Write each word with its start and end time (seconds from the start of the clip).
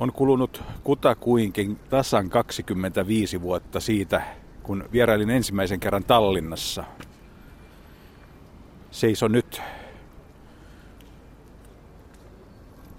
On 0.00 0.12
kulunut 0.12 0.62
kutakuinkin 0.84 1.76
tasan 1.76 2.30
25 2.30 3.42
vuotta 3.42 3.80
siitä, 3.80 4.22
kun 4.62 4.88
vierailin 4.92 5.30
ensimmäisen 5.30 5.80
kerran 5.80 6.04
Tallinnassa. 6.04 6.84
Seison 8.90 9.32
nyt 9.32 9.62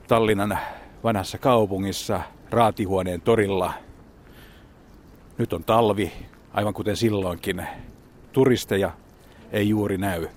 Tallinnan 0.07 0.57
vanhassa 1.03 1.37
kaupungissa 1.37 2.21
Raatihuoneen 2.49 3.21
torilla. 3.21 3.73
Nyt 5.37 5.53
on 5.53 5.63
talvi, 5.63 6.11
aivan 6.53 6.73
kuten 6.73 6.97
silloinkin. 6.97 7.65
Turisteja 8.31 8.91
ei 9.51 9.69
juuri 9.69 9.97
näy. 9.97 10.27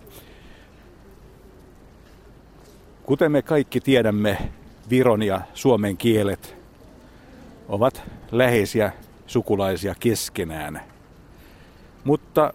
Kuten 3.02 3.32
me 3.32 3.42
kaikki 3.42 3.80
tiedämme, 3.80 4.38
viron 4.90 5.22
ja 5.22 5.40
suomen 5.54 5.96
kielet 5.96 6.56
ovat 7.68 8.02
läheisiä 8.32 8.92
sukulaisia 9.26 9.94
keskenään. 10.00 10.80
Mutta 12.04 12.54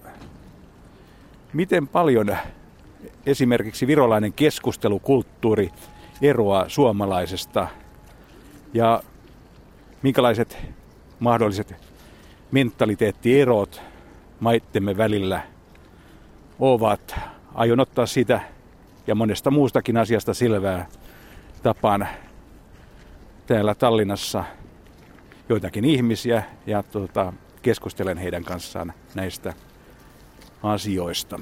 miten 1.54 1.88
paljon 1.88 2.38
esimerkiksi 3.26 3.88
virolainen 3.88 4.34
keskustelukulttuuri 4.34 5.70
eroaa 6.22 6.70
suomalaisesta 6.70 7.68
ja 8.74 9.04
minkälaiset 10.02 10.58
mahdolliset 11.20 11.76
mentaliteettierot 12.52 13.82
maittemme 14.40 14.98
välillä 14.98 15.42
ovat. 16.60 17.16
Aion 17.54 17.80
ottaa 17.80 18.06
sitä 18.06 18.42
ja 19.08 19.16
monesta 19.16 19.52
muustakin 19.52 19.98
asiasta 19.98 20.34
selvää 20.34 20.88
tapaan 21.64 22.08
täällä 23.50 23.76
Tallinnassa 23.76 24.44
joitakin 25.50 25.86
ihmisiä 25.86 26.44
ja 26.66 26.84
tuota, 26.84 27.34
keskustelen 27.62 28.18
heidän 28.18 28.44
kanssaan 28.44 28.94
näistä 29.16 29.54
asioista. 30.64 31.40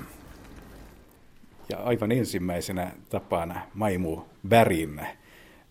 Ja 1.70 1.78
aivan 1.78 2.12
ensimmäisenä 2.12 2.92
tapana 3.10 3.62
Maimu 3.74 4.22
Bärin. 4.48 5.02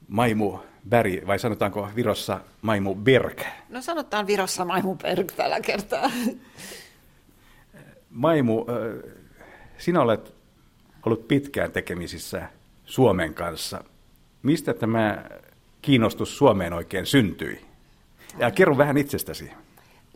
Maimu 0.08 0.58
Bäri, 0.88 1.22
vai 1.26 1.38
sanotaanko 1.38 1.88
Virossa 1.96 2.40
Maimu 2.62 2.94
Berg? 2.94 3.40
No 3.68 3.82
sanotaan 3.82 4.26
Virossa 4.26 4.64
Maimu 4.64 4.94
Berg 4.94 5.32
tällä 5.32 5.60
kertaa. 5.60 6.10
Maimu, 8.10 8.66
sinä 9.78 10.00
olet 10.00 10.34
ollut 11.06 11.28
pitkään 11.28 11.72
tekemisissä 11.72 12.48
Suomen 12.84 13.34
kanssa. 13.34 13.84
Mistä 14.42 14.74
tämä 14.74 15.24
kiinnostus 15.86 16.38
Suomeen 16.38 16.72
oikein 16.72 17.06
syntyi? 17.06 17.66
Ja 18.38 18.50
kerro 18.50 18.76
vähän 18.76 18.96
itsestäsi. 18.96 19.50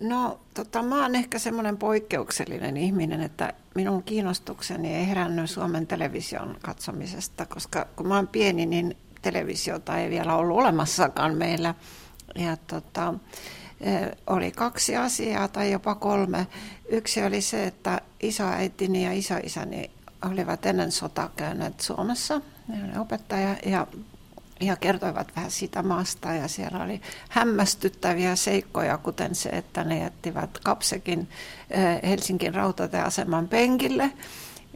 No, 0.01 0.41
tota, 0.55 0.83
mä 0.83 1.03
oon 1.03 1.15
ehkä 1.15 1.39
semmoinen 1.39 1.77
poikkeuksellinen 1.77 2.77
ihminen, 2.77 3.21
että 3.21 3.53
minun 3.75 4.03
kiinnostukseni 4.03 4.95
ei 4.95 5.09
herännyt 5.09 5.51
Suomen 5.51 5.87
television 5.87 6.57
katsomisesta, 6.63 7.47
koska 7.47 7.87
kun 7.97 8.09
mä 8.09 8.17
oon 8.17 8.29
pieni, 8.29 8.67
niin 8.67 8.97
televisiota 9.23 9.99
ei 9.99 10.11
vielä 10.11 10.37
ollut 10.37 10.59
olemassakaan 10.59 11.37
meillä. 11.37 11.75
Ja 12.35 12.57
tota, 12.57 13.15
e, 13.81 13.91
oli 14.27 14.51
kaksi 14.51 14.97
asiaa 14.97 15.49
tai 15.49 15.73
jopa 15.73 15.95
kolme. 15.95 16.47
Yksi 16.89 17.25
oli 17.25 17.41
se, 17.41 17.65
että 17.65 18.01
isoäitini 18.23 19.05
ja 19.05 19.13
isoisäni 19.13 19.91
olivat 20.31 20.67
ennen 20.67 20.93
sotaa 20.93 21.31
käyneet 21.37 21.81
Suomessa, 21.81 22.41
ne 22.69 22.85
oli 22.85 22.99
opettaja, 22.99 23.57
ja, 23.67 23.87
ja 24.61 24.77
kertoivat 24.77 25.37
vähän 25.37 25.51
siitä 25.51 25.83
maasta, 25.83 26.33
ja 26.33 26.49
siellä 26.49 26.85
oli 26.85 27.01
hämmästyttäviä 27.29 28.37
seikkoja, 28.37 28.99
kuten 28.99 29.35
se, 29.35 29.49
että 29.49 29.85
ne 29.85 29.99
jättivät 29.99 30.59
kapsekin 30.59 31.29
eh, 31.71 32.11
Helsingin 32.11 32.55
rautatieaseman 32.55 33.49
penkille, 33.49 34.13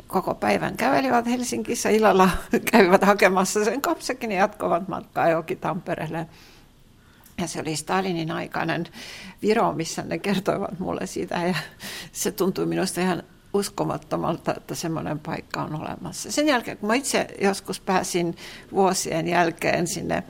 koko 0.07 0.35
päivän 0.35 0.77
kävelivät 0.77 1.27
Helsingissä, 1.27 1.89
illalla 1.89 2.31
kävivät 2.73 3.03
hakemassa 3.03 3.65
sen 3.65 3.81
kapsekin 3.81 4.33
ja 4.33 4.39
jatkoivat 4.39 4.89
matkaa 4.89 5.29
johonkin 5.29 5.59
Tampereelle. 5.59 6.27
Ja 7.39 7.47
se 7.47 7.61
oli 7.61 7.77
Stalinin 7.77 8.31
aikainen 8.31 8.87
Viro, 9.43 9.73
missä 9.73 10.03
ne 10.03 10.19
kertoivat 10.19 10.79
mulle 10.79 11.07
siitä 11.07 11.35
ja 11.35 11.55
se 12.13 12.33
tuntui 12.33 12.67
minusta 12.67 13.01
ihan 13.01 13.23
uskomattomalta, 13.55 14.55
että 14.57 14.75
semmoinen 14.75 15.19
paikka 15.19 15.63
on 15.63 15.81
olemassa. 15.81 16.33
Sen 16.33 16.49
jälkeen, 16.49 16.79
kun 16.79 16.87
mä 16.87 16.95
itse 16.95 17.27
joskus 17.41 17.81
pääsin 17.81 18.37
vuosien 18.73 19.29
jälkeen 19.29 19.87
sinne 19.87 20.23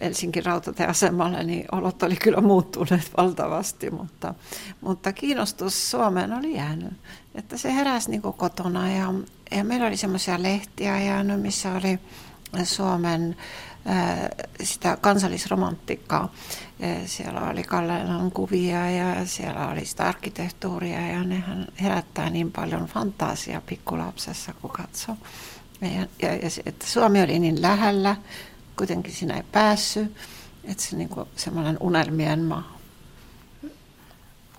Helsingin 0.00 0.44
rautatieasemalle, 0.44 1.44
niin 1.44 1.64
olot 1.72 2.02
oli 2.02 2.16
kyllä 2.16 2.40
muuttuneet 2.40 3.10
valtavasti, 3.16 3.90
mutta, 3.90 4.34
mutta 4.80 5.12
kiinnostus 5.12 5.90
Suomeen 5.90 6.32
oli 6.32 6.54
jäänyt. 6.54 6.92
Että 7.34 7.56
se 7.56 7.74
heräsi 7.74 8.10
niin 8.10 8.22
kotona 8.22 8.92
ja, 8.92 9.14
ja 9.50 9.64
meillä 9.64 9.86
oli 9.86 9.96
semmoisia 9.96 10.42
lehtiä 10.42 11.00
jäänyt, 11.00 11.42
missä 11.42 11.72
oli 11.72 11.98
Suomen 12.64 13.36
sitä 14.62 14.98
kansallisromantiikkaa. 15.00 16.32
Siellä 17.06 17.40
oli 17.40 17.62
Kallelan 17.62 18.30
kuvia 18.30 18.90
ja 18.90 19.26
siellä 19.26 19.68
oli 19.68 19.84
sitä 19.84 20.08
arkkitehtuuria 20.08 21.06
ja 21.06 21.24
nehän 21.24 21.66
herättää 21.82 22.30
niin 22.30 22.52
paljon 22.52 22.86
fantasiaa 22.86 23.60
pikkulapsessa, 23.60 24.54
kun 24.62 24.70
katsoo. 24.70 25.16
Ja, 25.80 25.88
ja, 26.22 26.34
ja 26.34 26.48
että 26.66 26.86
Suomi 26.86 27.22
oli 27.22 27.38
niin 27.38 27.62
lähellä, 27.62 28.16
kuitenkin 28.76 29.12
sinä 29.12 29.34
ei 29.34 29.42
päässyt, 29.52 30.16
että 30.64 30.82
se 30.82 30.96
niin 30.96 31.10
semmoinen 31.36 31.76
unelmien 31.80 32.40
maa. 32.40 32.76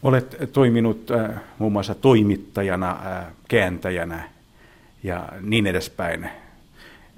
Olet 0.04 0.38
toiminut 0.54 1.12
äh, 1.12 1.42
muun 1.58 1.72
muassa 1.72 1.96
toimittajana, 1.96 2.92
äh, 2.92 3.26
kääntäjänä 3.48 4.30
ja 5.04 5.30
niin 5.42 5.68
edespäin 5.68 6.30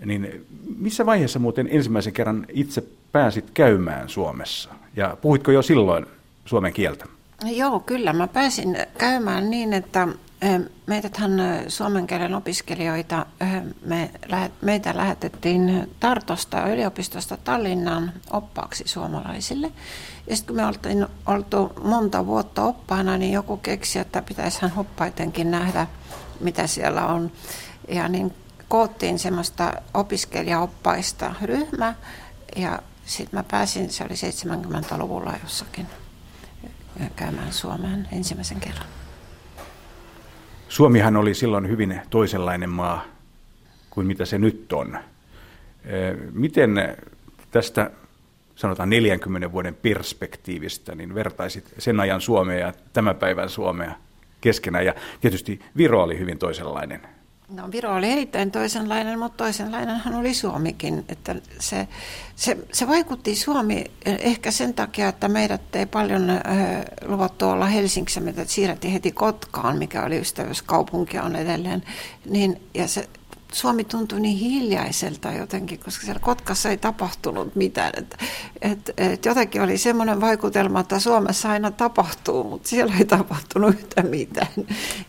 niin 0.05 0.45
missä 0.77 1.05
vaiheessa 1.05 1.39
muuten 1.39 1.67
ensimmäisen 1.71 2.13
kerran 2.13 2.45
itse 2.49 2.83
pääsit 3.11 3.45
käymään 3.53 4.09
Suomessa? 4.09 4.69
Ja 4.95 5.17
puhuitko 5.21 5.51
jo 5.51 5.61
silloin 5.61 6.05
suomen 6.45 6.73
kieltä? 6.73 7.05
Joo, 7.45 7.79
kyllä. 7.79 8.13
Mä 8.13 8.27
pääsin 8.27 8.77
käymään 8.97 9.49
niin, 9.49 9.73
että 9.73 10.07
eh, 10.41 10.59
meitäthän 10.88 11.39
eh, 11.39 11.65
suomen 11.67 12.07
kielen 12.07 12.35
opiskelijoita, 12.35 13.25
eh, 13.41 13.61
me, 13.85 14.11
meitä 14.61 14.97
lähetettiin 14.97 15.89
Tartosta 15.99 16.69
yliopistosta 16.69 17.38
Tallinnaan 17.43 18.13
oppaaksi 18.31 18.83
suomalaisille. 18.88 19.71
Ja 20.27 20.35
sitten 20.35 20.55
kun 20.55 20.63
me 20.63 20.67
oltiin 20.67 21.07
oltu 21.25 21.71
monta 21.83 22.25
vuotta 22.25 22.63
oppaana, 22.63 23.17
niin 23.17 23.33
joku 23.33 23.57
keksi, 23.57 23.99
että 23.99 24.21
pitäisihän 24.21 24.73
oppaitenkin 24.77 25.51
nähdä, 25.51 25.88
mitä 26.39 26.67
siellä 26.67 27.05
on. 27.05 27.31
Ja 27.88 28.07
niin 28.07 28.33
koottiin 28.69 29.19
semmoista 29.19 29.74
opiskelijaoppaista 29.94 31.35
ryhmä 31.41 31.94
ja 32.56 32.80
sitten 33.06 33.40
mä 33.40 33.44
pääsin, 33.52 33.90
se 33.90 34.03
oli 34.03 34.13
70-luvulla 34.13 35.34
jossakin 35.44 35.88
käymään 37.16 37.53
Suomeen 37.53 38.07
ensimmäisen 38.12 38.59
kerran. 38.59 38.88
Suomihan 40.69 41.16
oli 41.16 41.34
silloin 41.34 41.68
hyvin 41.68 42.02
toisenlainen 42.09 42.69
maa 42.69 43.06
kuin 43.90 44.07
mitä 44.07 44.25
se 44.25 44.38
nyt 44.38 44.74
on. 44.74 45.00
Miten 46.31 46.97
tästä 47.51 47.91
sanotaan 48.56 48.90
40 48.90 49.51
vuoden 49.51 49.75
perspektiivistä, 49.75 50.96
niin 50.96 51.16
vertaisit 51.16 51.74
sen 51.78 52.00
ajan 52.00 52.22
Suomea 52.22 52.59
ja 52.59 52.74
tämän 52.94 53.16
päivän 53.16 53.50
Suomea 53.50 53.91
keskenään. 54.41 54.86
Ja 54.86 54.94
tietysti 55.22 55.59
Viro 55.78 56.03
oli 56.03 56.19
hyvin 56.19 56.38
toisenlainen. 56.38 57.19
No 57.49 57.71
Viro 57.71 57.95
oli 57.95 58.11
erittäin 58.11 58.51
toisenlainen, 58.51 59.19
mutta 59.19 59.43
toisenlainenhan 59.43 60.15
oli 60.15 60.33
Suomikin. 60.33 61.05
Että 61.09 61.35
se, 61.59 61.87
se, 62.35 62.57
se 62.73 62.87
vaikutti 62.87 63.35
Suomi 63.35 63.85
ehkä 64.05 64.51
sen 64.51 64.74
takia, 64.74 65.07
että 65.09 65.27
meidät 65.27 65.75
ei 65.75 65.85
paljon 65.85 66.29
äh, 66.29 66.39
luvattu 67.06 67.50
olla 67.50 67.65
Helsingissä, 67.65 68.19
mitä 68.19 68.45
siirrettiin 68.45 68.94
heti 68.94 69.12
Kotkaan, 69.12 69.77
mikä 69.77 70.03
oli 70.03 70.19
ystävyyskaupunki 70.19 71.19
on 71.19 71.35
edelleen. 71.35 71.83
Niin, 72.25 72.62
ja 72.74 72.88
se, 72.88 73.09
Suomi 73.54 73.84
tuntui 73.84 74.19
niin 74.19 74.38
hiljaiselta 74.38 75.31
jotenkin, 75.31 75.80
koska 75.80 76.06
siellä 76.06 76.19
Kotkassa 76.19 76.69
ei 76.69 76.78
tapahtunut 76.78 77.56
mitään. 77.56 77.92
Et, 77.98 78.18
et, 78.62 78.92
et 78.98 79.25
jotenkin 79.25 79.62
oli 79.62 79.78
semmoinen 79.78 80.22
vaikutelma, 80.22 80.80
että 80.80 81.00
Suomessa 81.00 81.50
aina 81.50 81.72
tapahtuu, 81.72 82.44
mutta 82.44 82.69
siellä 82.69 82.94
ei 83.00 83.06
tapahtunut 83.06 83.75
yhtä 83.75 84.01
mitään. 84.01 84.48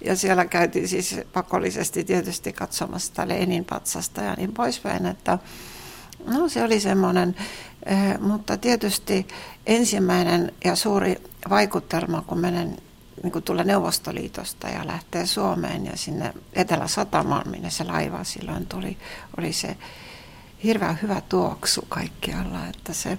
Ja 0.05 0.17
siellä 0.17 0.45
käytiin 0.45 0.89
siis 0.89 1.17
pakollisesti 1.33 2.05
tietysti 2.05 2.53
katsomassa 2.53 3.07
sitä 3.07 3.29
Lenin 3.29 3.65
patsasta 3.65 4.23
ja 4.23 4.35
niin 4.35 4.53
poispäin, 4.53 5.07
että 5.07 5.39
no 6.27 6.49
se 6.49 6.65
oli 6.65 6.81
semmoinen, 6.81 7.37
eh, 7.87 8.19
mutta 8.21 8.57
tietysti 8.57 9.27
ensimmäinen 9.67 10.53
ja 10.65 10.77
suuri 10.77 11.17
vaikutelma, 11.51 12.23
kun 12.27 12.39
menen 12.39 12.77
niin 13.22 13.32
kuin 13.32 13.43
tulla 13.43 13.64
Neuvostoliitosta 13.64 14.69
ja 14.69 14.87
lähtee 14.87 15.26
Suomeen 15.26 15.87
ja 15.87 15.96
sinne 15.96 16.34
Etelä-Satamaan, 16.52 17.50
minne 17.50 17.70
se 17.70 17.84
laiva 17.84 18.25
silloin 18.25 18.67
tuli, 18.67 18.96
oli 19.38 19.52
se 19.52 19.76
hirveän 20.64 20.99
hyvä 21.02 21.22
tuoksu 21.28 21.84
kaikkialla, 21.88 22.67
että 22.67 22.93
se 22.93 23.19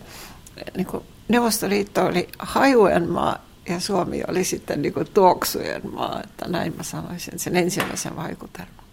niin 0.77 0.87
kuin 0.87 1.03
Neuvostoliitto 1.27 2.05
oli 2.05 2.27
hajujen 2.39 3.09
maa 3.09 3.45
ja 3.69 3.79
Suomi 3.79 4.23
oli 4.27 4.43
sitten 4.43 4.81
niin 4.81 4.93
kuin 4.93 5.07
tuoksujen 5.13 5.81
maa, 5.93 6.21
että 6.23 6.47
näin 6.47 6.77
mä 6.77 6.83
sanoisin 6.83 7.39
sen 7.39 7.55
ensimmäisen 7.55 8.15
vaikutelman. 8.15 8.85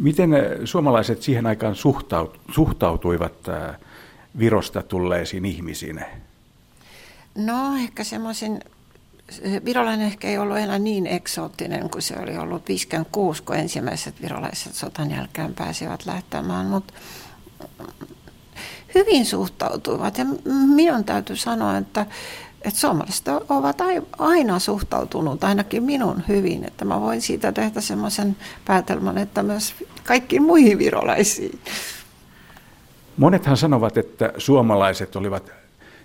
Miten 0.00 0.30
suomalaiset 0.64 1.22
siihen 1.22 1.46
aikaan 1.46 1.74
suhtautuivat 2.50 3.34
Virosta 4.38 4.82
tulleisiin 4.82 5.44
ihmisiin? 5.44 6.04
No 7.34 7.76
ehkä 7.76 8.04
semmoisin, 8.04 8.60
virolainen 9.64 10.06
ehkä 10.06 10.28
ei 10.28 10.38
ollut 10.38 10.58
enää 10.58 10.78
niin 10.78 11.06
eksoottinen 11.06 11.90
kuin 11.90 12.02
se 12.02 12.14
oli 12.18 12.36
ollut 12.36 12.68
56, 12.68 13.42
kun 13.42 13.56
ensimmäiset 13.56 14.22
virolaiset 14.22 14.74
sotan 14.74 15.10
jälkeen 15.10 15.54
pääsivät 15.54 16.06
lähtemään, 16.06 16.66
mutta 16.66 16.94
hyvin 18.94 19.26
suhtautuivat. 19.26 20.18
Ja 20.18 20.24
minun 20.74 21.04
täytyy 21.04 21.36
sanoa, 21.36 21.76
että, 21.76 22.06
että 22.62 22.80
suomalaiset 22.80 23.28
ovat 23.48 23.78
aina 24.18 24.58
suhtautunut, 24.58 25.44
ainakin 25.44 25.82
minun 25.82 26.22
hyvin, 26.28 26.64
että 26.64 26.84
mä 26.84 27.00
voin 27.00 27.22
siitä 27.22 27.52
tehdä 27.52 27.80
semmoisen 27.80 28.36
päätelmän, 28.64 29.18
että 29.18 29.42
myös 29.42 29.74
kaikkiin 30.04 30.42
muihin 30.42 30.78
virolaisiin. 30.78 31.60
Monethan 33.16 33.56
sanovat, 33.56 33.96
että 33.96 34.32
suomalaiset 34.38 35.16
olivat 35.16 35.52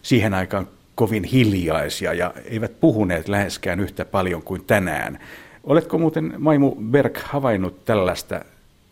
siihen 0.01 0.33
aikaan 0.33 0.67
kovin 0.99 1.23
hiljaisia 1.23 2.13
ja 2.13 2.33
eivät 2.45 2.79
puhuneet 2.79 3.27
läheskään 3.27 3.79
yhtä 3.79 4.05
paljon 4.05 4.43
kuin 4.43 4.65
tänään. 4.65 5.19
Oletko 5.63 5.97
muuten 5.97 6.33
Maimu 6.37 6.75
Berg 6.75 7.17
havainnut 7.23 7.85
tällaista 7.85 8.45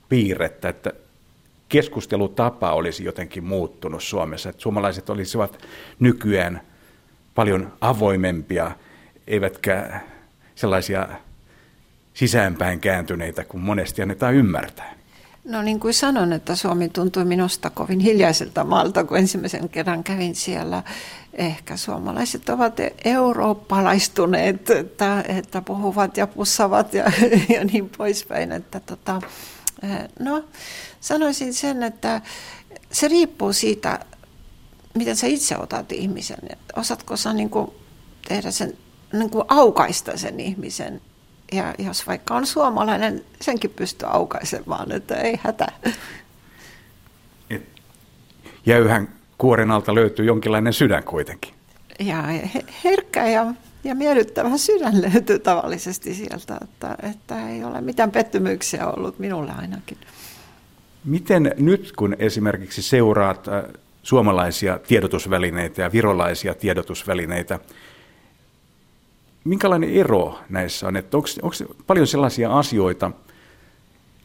piirrettä, 0.09 0.69
että 0.69 0.92
keskustelutapa 1.69 2.71
olisi 2.71 3.04
jotenkin 3.04 3.44
muuttunut 3.44 4.04
Suomessa, 4.04 4.50
että 4.50 4.62
suomalaiset 4.62 5.09
olisivat 5.09 5.65
nykyään 6.00 6.62
paljon 7.36 7.74
avoimempia, 7.81 8.71
eivätkä 9.27 10.01
sellaisia 10.56 11.07
sisäänpäin 12.13 12.80
kääntyneitä 12.80 13.44
kuin 13.44 13.62
monesti 13.62 14.01
annetaan 14.01 14.36
ymmärtää. 14.36 14.96
No 15.47 15.61
niin 15.61 15.79
kuin 15.79 15.94
sanon, 15.94 16.33
että 16.33 16.55
Suomi 16.55 16.89
tuntui 16.89 17.25
minusta 17.25 17.69
kovin 17.69 17.99
hiljaiselta 17.99 18.63
maalta, 18.63 19.03
kun 19.03 19.17
ensimmäisen 19.17 19.69
kerran 19.69 20.03
kävin 20.03 20.35
siellä. 20.35 20.83
Ehkä 21.33 21.77
suomalaiset 21.77 22.49
ovat 22.49 22.73
eurooppalaistuneet, 23.05 24.69
että, 24.69 25.23
että 25.27 25.61
puhuvat 25.61 26.17
ja 26.17 26.27
pussavat 26.27 26.94
ja, 26.94 27.11
ja 27.55 27.63
niin 27.63 27.89
poispäin. 27.97 28.51
Että 28.51 28.79
tota, 28.79 29.21
no, 30.19 30.44
sanoisin 30.99 31.53
sen, 31.53 31.83
että 31.83 32.21
se 32.91 33.07
riippuu 33.07 33.53
siitä, 33.53 33.99
miten 34.94 35.15
sä 35.15 35.27
itse 35.27 35.57
otat 35.57 35.91
ihmisen. 35.91 36.39
Osaatko 36.75 37.17
sä 37.17 37.33
niin 37.33 37.49
kuin 37.49 37.71
tehdä 38.27 38.51
sen, 38.51 38.77
niin 39.13 39.29
kuin 39.29 39.45
aukaista 39.47 40.17
sen 40.17 40.39
ihmisen 40.39 41.01
ja 41.51 41.73
jos 41.79 42.07
vaikka 42.07 42.35
on 42.35 42.45
suomalainen, 42.45 43.25
senkin 43.41 43.69
pystyy 43.69 44.09
aukaisemaan, 44.11 44.91
että 44.91 45.15
ei 45.15 45.39
hätä. 45.44 45.67
Jäyhän 48.65 49.09
kuoren 49.38 49.71
alta 49.71 49.95
löytyy 49.95 50.25
jonkinlainen 50.25 50.73
sydän 50.73 51.03
kuitenkin. 51.03 51.53
Ja 51.99 52.23
herkkä 52.83 53.27
ja, 53.27 53.53
ja 53.83 53.95
miellyttävä 53.95 54.57
sydän 54.57 55.01
löytyy 55.01 55.39
tavallisesti 55.39 56.13
sieltä, 56.13 56.57
että, 56.63 56.97
että 57.09 57.49
ei 57.49 57.63
ole 57.63 57.81
mitään 57.81 58.11
pettymyksiä 58.11 58.88
ollut 58.88 59.19
minulle 59.19 59.51
ainakin. 59.57 59.97
Miten 61.05 61.53
nyt, 61.57 61.94
kun 61.97 62.15
esimerkiksi 62.19 62.81
seuraat 62.81 63.47
äh, 63.47 63.63
suomalaisia 64.03 64.79
tiedotusvälineitä 64.88 65.81
ja 65.81 65.91
virolaisia 65.91 66.53
tiedotusvälineitä, 66.53 67.59
minkälainen 69.47 69.89
ero 69.89 70.39
näissä 70.49 70.88
on? 70.88 70.97
Että 70.97 71.17
onko, 71.17 71.29
onko 71.41 71.55
paljon 71.88 72.07
sellaisia 72.07 72.57
asioita, 72.57 73.11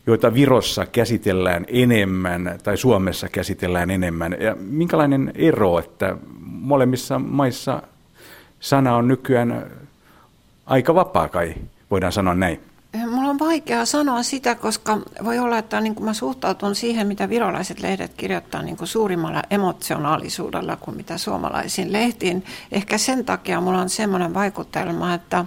joita 0.07 0.35
Virossa 0.35 0.87
käsitellään 0.87 1.65
enemmän 1.69 2.59
tai 2.63 2.77
Suomessa 2.77 3.29
käsitellään 3.29 3.91
enemmän? 3.91 4.37
Ja 4.41 4.57
minkälainen 4.61 5.33
ero, 5.35 5.79
että 5.79 6.17
molemmissa 6.45 7.19
maissa 7.19 7.83
sana 8.61 8.97
on 8.97 9.09
nykyään 9.09 9.71
aika 10.67 10.95
vapaa 10.95 11.29
kai, 11.29 11.55
voidaan 11.91 12.13
sanoa 12.13 12.35
näin? 12.35 12.72
Mulla 12.97 13.31
on 13.31 13.39
vaikea 13.39 13.87
sanoa 13.87 14.23
sitä, 14.23 14.55
koska 14.55 14.99
voi 15.25 15.39
olla, 15.39 15.59
että 15.59 15.81
niin 15.81 15.95
kuin 15.95 16.05
mä 16.05 16.15
suhtautun 16.15 16.75
siihen, 16.75 17.07
mitä 17.07 17.29
virolaiset 17.29 17.81
lehdet 17.81 18.15
kirjoittaa 18.15 18.63
niin 18.63 18.77
kuin 18.77 18.89
suurimmalla 18.89 19.43
emotionaalisuudella 19.51 20.77
kuin 20.77 20.97
mitä 20.97 21.19
suomalaisiin 21.19 21.93
lehtiin. 21.93 22.45
Ehkä 22.73 22.99
sen 22.99 23.25
takia 23.25 23.61
mulla 23.61 23.81
on 23.81 23.89
semmoinen 23.89 24.35
vaikutelma, 24.35 25.15
että 25.15 25.45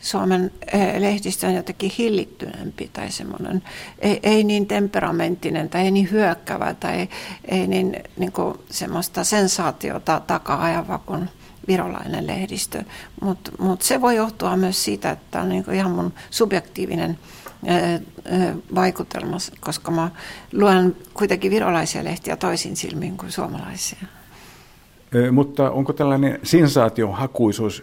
Suomen 0.00 0.50
eh, 0.72 1.00
lehdistö 1.00 1.46
on 1.46 1.54
jotenkin 1.54 1.92
hillittyneempi 1.98 2.90
tai 2.92 3.10
semmoinen, 3.10 3.62
ei, 3.98 4.20
ei 4.22 4.44
niin 4.44 4.66
temperamenttinen 4.66 5.68
tai 5.70 5.80
ei 5.80 5.90
niin 5.90 6.10
hyökkävä 6.10 6.74
tai 6.74 7.08
ei 7.44 7.66
niin, 7.66 7.96
niin 8.16 8.32
kuin 8.32 8.54
semmoista 8.70 9.24
sensaatiota 9.24 10.20
takaa-ajava 10.26 10.98
kuin 10.98 11.28
virolainen 11.68 12.26
lehdistö, 12.26 12.82
mutta 13.20 13.50
mut 13.58 13.82
se 13.82 14.00
voi 14.00 14.16
johtua 14.16 14.56
myös 14.56 14.84
siitä, 14.84 15.10
että 15.10 15.40
on 15.40 15.48
niinku 15.48 15.70
ihan 15.70 15.90
mun 15.90 16.12
subjektiivinen 16.30 17.18
vaikutelma, 18.74 19.36
koska 19.60 19.90
mä 19.90 20.10
luen 20.52 20.96
kuitenkin 21.14 21.50
virolaisia 21.50 22.04
lehtiä 22.04 22.36
toisin 22.36 22.76
silmin 22.76 23.16
kuin 23.16 23.32
suomalaisia. 23.32 23.98
Mutta 25.32 25.70
onko 25.70 25.92
tällainen 25.92 26.38
sensaatiohakuisuus 26.42 27.82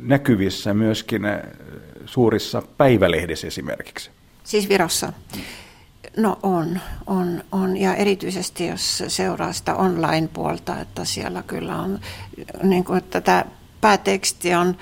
näkyvissä 0.00 0.74
myöskin 0.74 1.22
suurissa 2.06 2.62
päivälehdissä 2.78 3.46
esimerkiksi? 3.46 4.10
Siis 4.44 4.68
Virossa? 4.68 5.12
No 6.16 6.38
on, 6.42 6.80
on, 7.06 7.44
on. 7.52 7.76
Ja 7.76 7.94
erityisesti 7.94 8.66
jos 8.66 9.02
seuraa 9.08 9.52
sitä 9.52 9.74
online-puolta, 9.74 10.80
että 10.80 11.04
siellä 11.04 11.42
kyllä 11.42 11.76
on, 11.76 12.00
niin 12.62 12.84
kuin, 12.84 12.98
että 12.98 13.20
tämä 13.20 13.44
pääteksti 13.80 14.54
on 14.54 14.76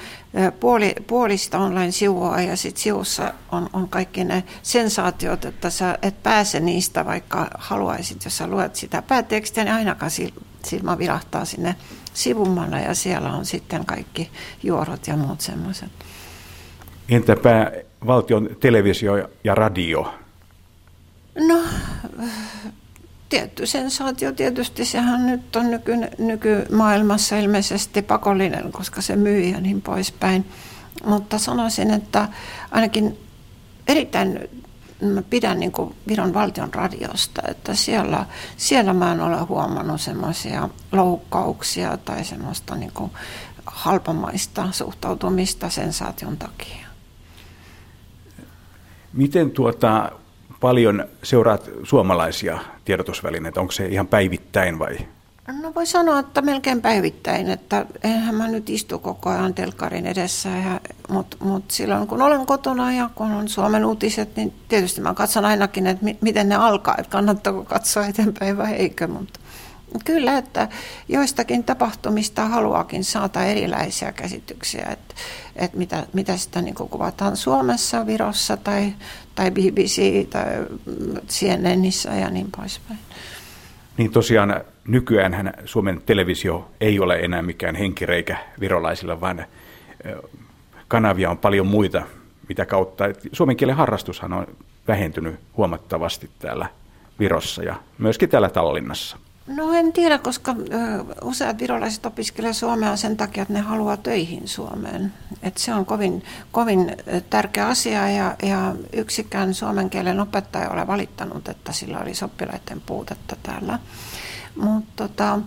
puoli, 0.60 0.94
puolista 1.06 1.58
online-sivua 1.58 2.40
ja 2.40 2.56
sitten 2.56 2.82
sivussa 2.82 3.34
on, 3.52 3.70
on 3.72 3.88
kaikki 3.88 4.25
ne 4.25 4.44
sensaatiot, 4.62 5.44
että 5.44 5.70
sä 5.70 5.98
et 6.02 6.22
pääse 6.22 6.60
niistä, 6.60 7.04
vaikka 7.04 7.50
haluaisit, 7.58 8.24
jos 8.24 8.36
sä 8.36 8.46
luet 8.46 8.76
sitä 8.76 9.02
päätekstiä, 9.02 9.64
niin 9.64 9.74
ainakaan 9.74 10.10
silmä 10.64 10.98
vilahtaa 10.98 11.44
sinne 11.44 11.74
sivummalle 12.14 12.81
ja 12.81 12.94
siellä 12.94 13.32
on 13.32 13.46
sitten 13.46 13.86
kaikki 13.86 14.31
juorot 14.62 15.06
ja 15.06 15.17
muut 15.17 15.41
semmoiset. 15.41 15.91
Entäpä 17.08 17.72
valtion 18.06 18.48
televisio 18.60 19.29
ja 19.44 19.55
radio? 19.55 20.14
No, 21.38 21.58
tietty 23.28 23.66
sensaatio 23.66 24.32
tietysti, 24.32 24.84
sehän 24.84 25.26
nyt 25.26 25.56
on 25.56 25.70
nyky, 25.70 25.92
nykymaailmassa 26.18 27.38
ilmeisesti 27.38 28.02
pakollinen, 28.02 28.72
koska 28.72 29.02
se 29.02 29.16
myy 29.16 29.40
ja 29.40 29.60
niin 29.60 29.82
poispäin. 29.82 30.44
Mutta 31.04 31.38
sanoisin, 31.38 31.90
että 31.90 32.28
ainakin 32.70 33.18
erittäin 33.88 34.48
mä 35.00 35.22
pidän 35.22 35.60
niin 35.60 35.72
kuin 35.72 35.94
Viron 36.08 36.34
valtion 36.34 36.74
radiosta, 36.74 37.42
että 37.48 37.74
siellä, 37.74 38.26
siellä 38.56 38.92
mä 38.92 39.12
en 39.12 39.20
ole 39.20 39.40
huomannut 39.40 40.00
semmoisia 40.00 40.68
loukkauksia 40.92 41.96
tai 41.96 42.24
semmoista 42.24 42.74
niin 42.74 42.92
kuin 42.94 43.10
halpamaista 43.66 44.68
suhtautumista 44.72 45.70
sensaation 45.70 46.36
takia. 46.36 46.86
Miten 49.12 49.50
tuota, 49.50 50.12
paljon 50.60 51.05
seuraat 51.22 51.70
suomalaisia 51.82 52.58
tiedotusvälineitä? 52.84 53.60
Onko 53.60 53.72
se 53.72 53.86
ihan 53.86 54.06
päivittäin 54.06 54.79
vai? 54.79 54.98
No 55.62 55.74
voi 55.74 55.86
sanoa, 55.86 56.19
että 56.19 56.43
melkein 56.43 56.82
päivittäin, 56.82 57.50
että 57.50 57.86
enhän 58.05 58.34
mä 58.34 58.48
nyt 58.48 58.70
istu 58.70 58.98
koko 58.98 59.31
ajan 59.31 59.55
telkkarin 59.55 60.06
edessä, 60.06 60.48
mutta 61.08 61.36
mut 61.41 61.70
silloin 61.70 62.06
kun 62.06 62.22
olen 62.22 62.46
kotona 62.46 62.93
ja 62.93 63.10
kun 63.15 63.32
on 63.32 63.48
Suomen 63.48 63.84
uutiset, 63.84 64.36
niin 64.36 64.55
tietysti 64.69 65.00
mä 65.00 65.15
katson 65.15 65.44
ainakin, 65.44 65.86
että 65.86 66.05
mi, 66.05 66.19
miten 66.20 66.48
ne 66.48 66.55
alkaa, 66.55 66.94
että 66.98 67.10
kannattaako 67.10 67.65
katsoa 67.65 68.06
eteenpäin 68.06 68.58
vai 68.58 68.72
eikö, 68.72 69.06
mutta 69.06 69.41
kyllä, 70.04 70.38
että 70.38 70.68
joistakin 71.08 71.64
tapahtumista 71.64 72.48
haluakin 72.48 73.04
saada 73.04 73.44
erilaisia 73.44 74.12
käsityksiä, 74.12 74.86
että, 74.90 75.14
että 75.56 75.78
mitä, 75.78 76.06
mitä 76.12 76.36
sitä 76.36 76.62
niin 76.62 76.74
kuvataan 76.74 77.36
Suomessa, 77.36 78.06
Virossa 78.06 78.56
tai, 78.56 78.92
tai 79.34 79.50
BBC 79.50 80.28
tai 80.30 80.46
CNNissä 81.28 82.10
ja 82.10 82.30
niin 82.30 82.48
poispäin. 82.56 82.98
Niin 83.96 84.10
tosiaan 84.12 84.60
nykyään 84.88 85.54
Suomen 85.64 86.02
televisio 86.06 86.70
ei 86.80 87.00
ole 87.00 87.16
enää 87.16 87.42
mikään 87.42 87.74
henkireikä 87.74 88.36
virolaisilla, 88.60 89.20
vaan 89.20 89.44
kanavia 90.88 91.30
on 91.30 91.38
paljon 91.38 91.66
muita, 91.66 92.02
mitä 92.48 92.66
kautta. 92.66 93.04
Suomen 93.32 93.56
kielen 93.56 93.76
harrastushan 93.76 94.32
on 94.32 94.46
vähentynyt 94.88 95.40
huomattavasti 95.56 96.30
täällä 96.38 96.68
Virossa 97.18 97.62
ja 97.62 97.74
myöskin 97.98 98.28
täällä 98.28 98.48
Tallinnassa. 98.48 99.18
No 99.48 99.72
en 99.72 99.93
tiedä, 99.93 100.19
koska 100.19 100.56
useat 101.22 101.58
virolaiset 101.58 102.06
opiskelevat 102.06 102.56
Suomea 102.56 102.96
sen 102.96 103.17
takia, 103.17 103.43
että 103.43 103.55
ne 103.55 103.60
haluaa 103.60 103.96
töihin 103.96 104.48
Suomeen. 104.48 105.12
Et 105.43 105.56
se 105.56 105.74
on 105.74 105.86
kovin, 105.86 106.24
kovin 106.52 106.96
tärkeä 107.31 107.69
asia 107.69 108.10
ja, 108.10 108.36
ja 108.43 108.74
yksikään 108.93 109.55
suomen 109.55 109.90
kielen 109.90 110.20
opettaja 110.20 110.64
ei 110.64 110.70
ole 110.72 110.86
valittanut, 110.86 111.48
että 111.48 111.72
sillä 111.72 111.98
oli 111.98 112.12
oppilaiden 112.24 112.81
puutetta 112.81 113.36
täällä. 113.43 113.78
Mutta 114.56 115.08
tota, 115.08 115.38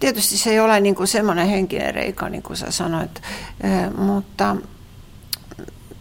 tietysti 0.00 0.38
se 0.38 0.50
ei 0.50 0.60
ole 0.60 0.80
niin 0.80 0.94
kuin 0.94 1.06
semmoinen 1.08 1.48
henkinen 1.48 1.94
reika, 1.94 2.28
niin 2.28 2.42
kuin 2.42 2.56
sä 2.56 2.70
sanoit, 2.70 3.22
mutta 3.96 4.56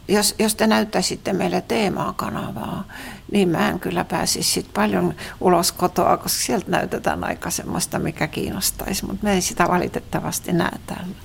jos, 0.08 0.36
jos 0.40 0.56
te 0.56 0.68
näyttäisitte 0.68 1.34
meille 1.34 1.62
teemaa-kanavaa, 1.62 2.84
niin 3.32 3.50
mä 3.50 3.70
en 3.70 3.80
kyllä 3.80 4.04
pääsisi 4.04 4.52
sit 4.52 4.68
paljon 4.74 5.14
ulos 5.42 5.72
kotoa, 5.72 6.18
koska 6.18 6.40
sieltä 6.40 6.72
näytetään 6.72 7.24
aika 7.24 7.50
semmoista, 7.50 8.00
mikä 8.00 8.28
kiinnostaisi, 8.28 9.06
mutta 9.06 9.24
me 9.24 9.34
ei 9.34 9.42
sitä 9.42 9.68
valitettavasti 9.68 10.54
näe 10.54 10.78
täällä. 10.86 11.16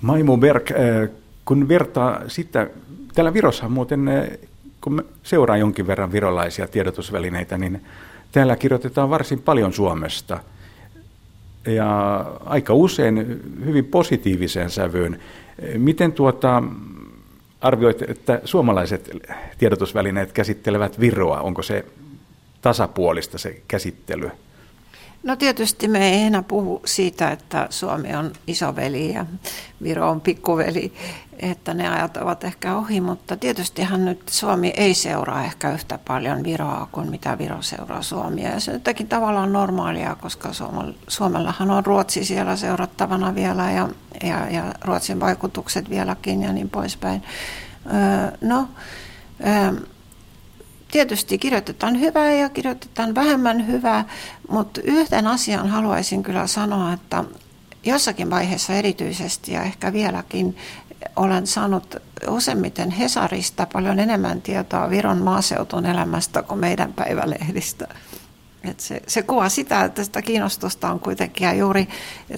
Maimu 0.00 0.36
Berg, 0.36 0.70
äh, 0.70 1.08
kun 1.44 1.68
vertaa 1.68 2.20
sitä, 2.28 2.66
täällä 3.14 3.34
Virossa 3.34 3.68
muuten, 3.68 4.08
äh, 4.08 4.28
kun 4.80 5.04
seuraa 5.22 5.56
jonkin 5.56 5.86
verran 5.86 6.12
virolaisia 6.12 6.68
tiedotusvälineitä, 6.68 7.58
niin 7.58 7.84
täällä 8.32 8.56
kirjoitetaan 8.56 9.10
varsin 9.10 9.42
paljon 9.42 9.72
Suomesta 9.72 10.38
ja 11.66 12.18
aika 12.44 12.74
usein 12.74 13.40
hyvin 13.64 13.84
positiiviseen 13.84 14.70
sävyyn. 14.70 15.20
Miten 15.76 16.12
tuota, 16.12 16.62
arvioit, 17.62 18.02
että 18.02 18.40
suomalaiset 18.44 19.10
tiedotusvälineet 19.58 20.32
käsittelevät 20.32 21.00
Viroa? 21.00 21.40
Onko 21.40 21.62
se 21.62 21.84
tasapuolista 22.62 23.38
se 23.38 23.62
käsittely? 23.68 24.30
No 25.22 25.36
tietysti 25.36 25.88
me 25.88 26.08
ei 26.08 26.22
enää 26.22 26.42
puhu 26.42 26.82
siitä, 26.84 27.30
että 27.30 27.66
Suomi 27.70 28.14
on 28.14 28.32
isoveli 28.46 29.14
ja 29.14 29.26
Viro 29.82 30.10
on 30.10 30.20
pikkuveli, 30.20 30.92
että 31.38 31.74
ne 31.74 31.88
ajat 31.88 32.16
ovat 32.16 32.44
ehkä 32.44 32.76
ohi, 32.76 33.00
mutta 33.00 33.36
tietystihan 33.36 34.04
nyt 34.04 34.22
Suomi 34.30 34.72
ei 34.76 34.94
seuraa 34.94 35.44
ehkä 35.44 35.72
yhtä 35.72 35.98
paljon 36.06 36.44
Viroa 36.44 36.88
kuin 36.92 37.10
mitä 37.10 37.38
Viro 37.38 37.62
seuraa 37.62 38.02
Suomia. 38.02 38.48
Ja 38.48 38.60
se 38.60 38.70
on 38.70 38.74
jotenkin 38.74 39.08
tavallaan 39.08 39.52
normaalia, 39.52 40.16
koska 40.20 40.50
Suomellahan 41.08 41.70
on 41.70 41.86
Ruotsi 41.86 42.24
siellä 42.24 42.56
seurattavana 42.56 43.34
vielä 43.34 43.70
ja, 43.70 43.88
ja, 44.24 44.50
ja 44.50 44.74
Ruotsin 44.84 45.20
vaikutukset 45.20 45.90
vieläkin 45.90 46.42
ja 46.42 46.52
niin 46.52 46.70
poispäin. 46.70 47.22
No, 48.40 48.68
tietysti 50.92 51.38
kirjoitetaan 51.38 52.00
hyvää 52.00 52.32
ja 52.32 52.48
kirjoitetaan 52.48 53.14
vähemmän 53.14 53.66
hyvää, 53.66 54.04
mutta 54.48 54.80
yhden 54.84 55.26
asian 55.26 55.68
haluaisin 55.68 56.22
kyllä 56.22 56.46
sanoa, 56.46 56.92
että 56.92 57.24
jossakin 57.84 58.30
vaiheessa 58.30 58.72
erityisesti 58.72 59.52
ja 59.52 59.62
ehkä 59.62 59.92
vieläkin 59.92 60.56
olen 61.16 61.46
saanut 61.46 61.96
useimmiten 62.28 62.90
Hesarista 62.90 63.66
paljon 63.72 63.98
enemmän 63.98 64.42
tietoa 64.42 64.90
Viron 64.90 65.22
maaseutun 65.22 65.86
elämästä 65.86 66.42
kuin 66.42 66.60
meidän 66.60 66.92
päivälehdistä. 66.92 67.88
Et 68.64 68.80
se, 68.80 69.02
se 69.06 69.22
kuvaa 69.22 69.48
sitä, 69.48 69.84
että 69.84 70.04
sitä 70.04 70.22
kiinnostusta 70.22 70.90
on 70.90 71.00
kuitenkin 71.00 71.58
juuri 71.58 71.88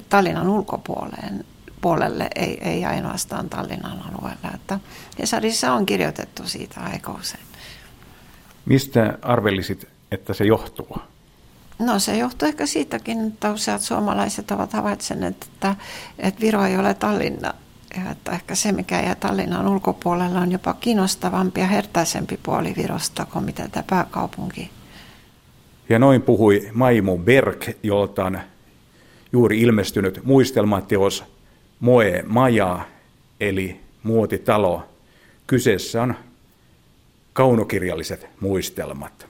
Tallinnan 0.09 0.49
ulkopuoleen 0.49 1.45
puolelle, 1.81 2.29
ei, 2.35 2.59
ei 2.69 2.85
ainoastaan 2.85 3.49
Tallinnan 3.49 4.03
alueella. 4.09 4.51
Että 4.55 4.79
Hesarissa 5.19 5.73
on 5.73 5.87
kirjoitettu 5.87 6.49
siitä 6.49 6.81
aika 6.81 7.13
usein. 7.13 7.45
Mistä 8.65 9.19
arvelisit, 9.23 9.89
että 10.13 10.35
se 10.35 10.45
johtuu? 10.45 10.97
No 11.79 11.99
se 11.99 12.17
johtuu 12.17 12.49
ehkä 12.49 12.67
siitäkin, 12.67 13.27
että 13.27 13.53
useat 13.53 13.81
suomalaiset 13.81 14.51
ovat 14.51 14.73
havaitseneet, 14.73 15.43
että, 15.43 15.77
että 16.19 16.41
Viro 16.41 16.65
ei 16.65 16.79
ole 16.79 16.95
Tallinna. 16.95 17.55
Ja 17.97 18.11
että 18.11 18.33
ehkä 18.33 18.55
se, 18.55 18.73
mikä 18.73 19.01
jää 19.01 19.15
Tallinnan 19.15 19.69
ulkopuolella, 19.69 20.41
on 20.41 20.53
jopa 20.53 20.75
kiinnostavampi 20.75 21.61
ja 21.61 21.67
hertaisempi 21.67 22.39
puoli 22.43 22.75
Virosta 22.77 23.25
kuin 23.25 23.45
mitä 23.45 23.69
tämä 23.69 23.85
pääkaupunki. 23.91 24.71
Ja 25.89 25.99
noin 25.99 26.23
puhui 26.23 26.71
Maimu 26.73 27.19
Berg, 27.19 27.65
jolta 27.83 28.25
on 28.25 28.39
juuri 29.33 29.61
ilmestynyt 29.61 30.21
muistelmateos 30.25 31.25
Moe 31.81 32.25
Maja, 32.27 32.87
eli 33.41 33.81
muotitalo. 34.03 34.89
Kyseessä 35.47 36.03
on 36.03 36.15
kaunokirjalliset 37.35 38.29
muistelmat. 38.41 39.27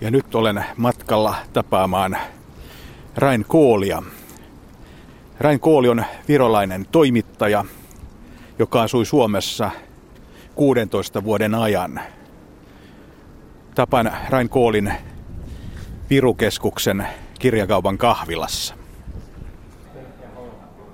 Ja 0.00 0.10
nyt 0.10 0.34
olen 0.34 0.64
matkalla 0.76 1.34
tapaamaan 1.52 2.16
Rain 3.16 3.44
Koolia. 3.48 4.02
Rain 5.40 5.60
Kooli 5.60 5.88
on 5.88 6.04
virolainen 6.28 6.86
toimittaja, 6.92 7.64
joka 8.58 8.82
asui 8.82 9.06
Suomessa 9.06 9.70
16 10.54 11.24
vuoden 11.24 11.54
ajan. 11.54 12.00
Tapan 13.74 14.12
Rain 14.28 14.48
Koolin 14.48 14.92
Virukeskuksen 16.10 17.06
kirjakaupan 17.38 17.98
kahvilassa. 17.98 18.74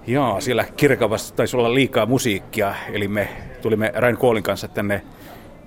Jaa, 0.06 0.40
siellä 0.40 0.64
kirjakaupassa 0.64 1.34
taisi 1.34 1.56
olla 1.56 1.74
liikaa 1.74 2.06
musiikkia, 2.06 2.74
eli 2.92 3.08
me 3.08 3.28
tulimme 3.62 3.92
Rain 3.94 4.16
Koolin 4.16 4.42
kanssa 4.42 4.68
tänne 4.68 5.02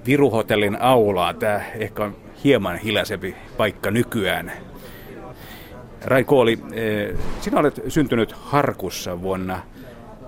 Viruhotellin 0.06 0.82
aulaa. 0.82 1.34
Tämä 1.34 1.62
ehkä 1.76 2.04
on 2.04 2.16
hieman 2.44 2.78
hiljaisempi 2.78 3.36
paikka 3.58 3.92
nykyään. 3.92 4.52
Rai 6.06 6.24
Kooli, 6.24 6.60
eh, 6.72 7.16
sinä 7.42 7.60
olet 7.60 7.82
syntynyt 7.88 8.32
Harkussa 8.32 9.22
vuonna 9.22 9.60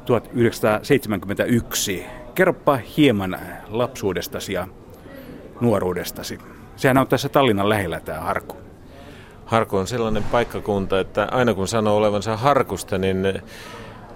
1971. 0.05 2.05
Kerropa 2.35 2.79
hieman 2.97 3.39
lapsuudestasi 3.67 4.53
ja 4.53 4.67
nuoruudestasi. 5.61 6.39
Sehän 6.75 6.97
on 6.97 7.07
tässä 7.07 7.29
Tallinnan 7.29 7.69
lähellä 7.69 7.99
tämä 7.99 8.19
Harku. 8.19 8.57
Harku 9.45 9.77
on 9.77 9.87
sellainen 9.87 10.23
paikkakunta, 10.23 10.99
että 10.99 11.27
aina 11.31 11.53
kun 11.53 11.67
sanoo 11.67 11.97
olevansa 11.97 12.37
Harkusta, 12.37 12.97
niin 12.97 13.41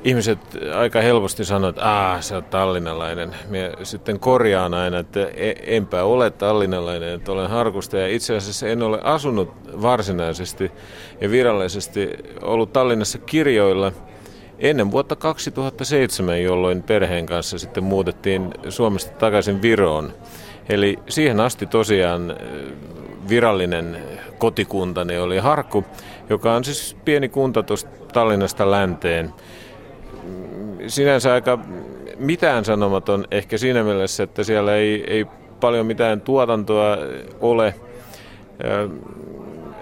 ihmiset 0.04 0.40
aika 0.76 1.02
helposti 1.02 1.46
sanoo, 1.46 1.70
että 1.70 1.86
Aa, 1.86 2.22
se 2.22 2.36
on 2.36 2.44
tallinnalainen. 2.44 3.36
Minä 3.50 3.72
sitten 3.84 4.20
korjaan 4.20 4.74
aina, 4.74 5.00
että 5.00 5.28
e, 5.34 5.54
enpä 5.64 6.04
ole 6.04 6.32
tallinnalainen, 6.32 7.14
että 7.14 7.32
olen 7.32 7.50
Harkusta. 7.50 7.98
Ja 7.98 8.08
itse 8.08 8.36
asiassa 8.36 8.68
en 8.68 8.84
ole 8.84 9.00
asunut 9.04 9.54
varsinaisesti 9.82 10.72
ja 11.22 11.32
virallisesti 11.32 12.10
ollut 12.42 12.74
Tallinnassa 12.74 13.18
kirjoilla 13.18 13.92
ennen 14.60 14.92
vuotta 14.92 15.16
2007, 15.16 16.44
jolloin 16.44 16.84
perheen 16.84 17.26
kanssa 17.26 17.58
sitten 17.60 17.84
muutettiin 17.84 18.52
Suomesta 18.70 19.12
takaisin 19.12 19.62
Viroon. 19.62 20.14
Eli 20.70 21.00
siihen 21.10 21.40
asti 21.40 21.66
tosiaan 21.66 22.36
virallinen 23.30 23.98
kotikuntani 24.38 25.18
oli 25.18 25.38
Harkku, 25.38 25.86
joka 26.30 26.54
on 26.54 26.64
siis 26.64 26.98
pieni 27.06 27.30
kunta 27.30 27.64
tuosta 27.64 27.90
Tallinnasta 28.14 28.72
länteen 28.72 29.34
sinänsä 30.88 31.34
aika 31.34 31.60
mitään 32.20 32.66
sanomaton 32.66 33.26
ehkä 33.32 33.58
siinä 33.58 33.84
mielessä, 33.84 34.24
että 34.24 34.44
siellä 34.44 34.76
ei, 34.76 35.04
ei 35.08 35.26
paljon 35.60 35.86
mitään 35.86 36.22
tuotantoa 36.22 36.98
ole 37.42 37.76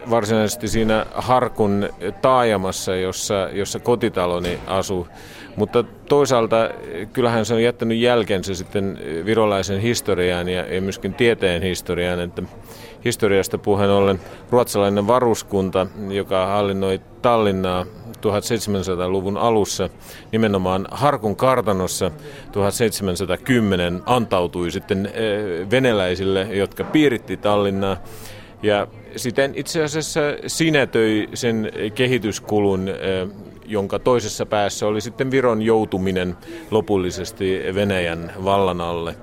varsinaisesti 0.09 0.67
siinä 0.67 1.05
Harkun 1.13 1.89
taajamassa, 2.21 2.95
jossa, 2.95 3.49
jossa 3.53 3.79
kotitaloni 3.79 4.59
asuu. 4.67 5.07
Mutta 5.55 5.83
toisaalta 5.83 6.69
kyllähän 7.13 7.45
se 7.45 7.53
on 7.53 7.63
jättänyt 7.63 7.97
jälkensä 7.97 8.55
sitten 8.55 8.99
virolaisen 9.25 9.81
historiaan 9.81 10.49
ja, 10.49 10.73
ja 10.73 10.81
myöskin 10.81 11.13
tieteen 11.13 11.61
historiaan, 11.61 12.19
että 12.19 12.43
historiasta 13.05 13.57
puheen 13.57 13.89
ollen 13.89 14.19
ruotsalainen 14.49 15.07
varuskunta, 15.07 15.87
joka 16.09 16.45
hallinnoi 16.45 17.01
Tallinnaa 17.21 17.85
1700-luvun 18.17 19.37
alussa 19.37 19.89
nimenomaan 20.31 20.87
Harkun 20.91 21.35
kartanossa 21.35 22.11
1710 22.51 24.01
antautui 24.05 24.71
sitten 24.71 25.05
eh, 25.05 25.69
veneläisille, 25.71 26.41
jotka 26.41 26.83
piiritti 26.83 27.37
Tallinnaa. 27.37 27.97
Ja 28.63 28.87
siten 29.15 29.51
itse 29.55 29.83
asiassa 29.83 30.21
sinetöi 30.47 31.29
sen 31.33 31.71
kehityskulun, 31.95 32.87
eh, 32.87 32.95
jonka 33.65 33.99
toisessa 33.99 34.45
päässä 34.45 34.87
oli 34.87 35.01
sitten 35.01 35.31
Viron 35.31 35.61
joutuminen 35.61 36.37
lopullisesti 36.71 37.61
Venäjän 37.75 38.33
vallan 38.43 38.81
alle. 38.81 39.15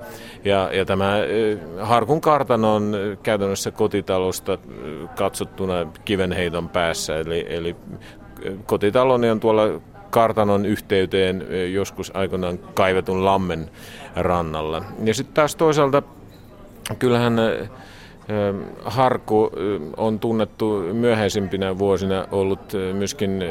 Ja, 0.45 0.69
ja 0.73 0.85
tämä 0.85 1.23
eh, 1.23 1.57
Harkun 1.79 2.21
kartano 2.21 2.75
on 2.75 2.95
käytännössä 3.23 3.71
kotitalosta 3.71 4.57
katsottuna 5.15 5.91
kivenheiton 6.05 6.69
päässä, 6.69 7.19
eli, 7.19 7.45
eli 7.49 7.75
kotitaloni 8.65 9.29
on 9.29 9.39
tuolla 9.39 9.81
kartanon 10.09 10.65
yhteyteen 10.65 11.45
joskus 11.73 12.11
aikoinaan 12.15 12.59
kaivetun 12.73 13.25
lammen 13.25 13.69
rannalla. 14.15 14.83
Ja 15.03 15.13
sitten 15.13 15.33
taas 15.33 15.55
toisaalta 15.55 16.01
kyllähän 16.99 17.39
Harkku 18.85 19.51
on 19.97 20.19
tunnettu 20.19 20.79
myöhäisimpinä 20.93 21.77
vuosina 21.77 22.27
ollut 22.31 22.73
myöskin 22.93 23.43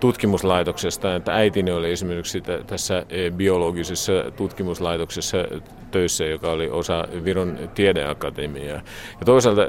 tutkimuslaitoksesta, 0.00 1.14
että 1.14 1.34
äitini 1.34 1.70
oli 1.70 1.92
esimerkiksi 1.92 2.42
tässä 2.66 3.06
biologisessa 3.36 4.12
tutkimuslaitoksessa 4.36 5.36
töissä, 5.90 6.24
joka 6.24 6.50
oli 6.50 6.70
osa 6.70 7.08
Viron 7.24 7.58
tiedeakatemiaa. 7.74 8.80
Ja 9.20 9.24
toisaalta, 9.24 9.62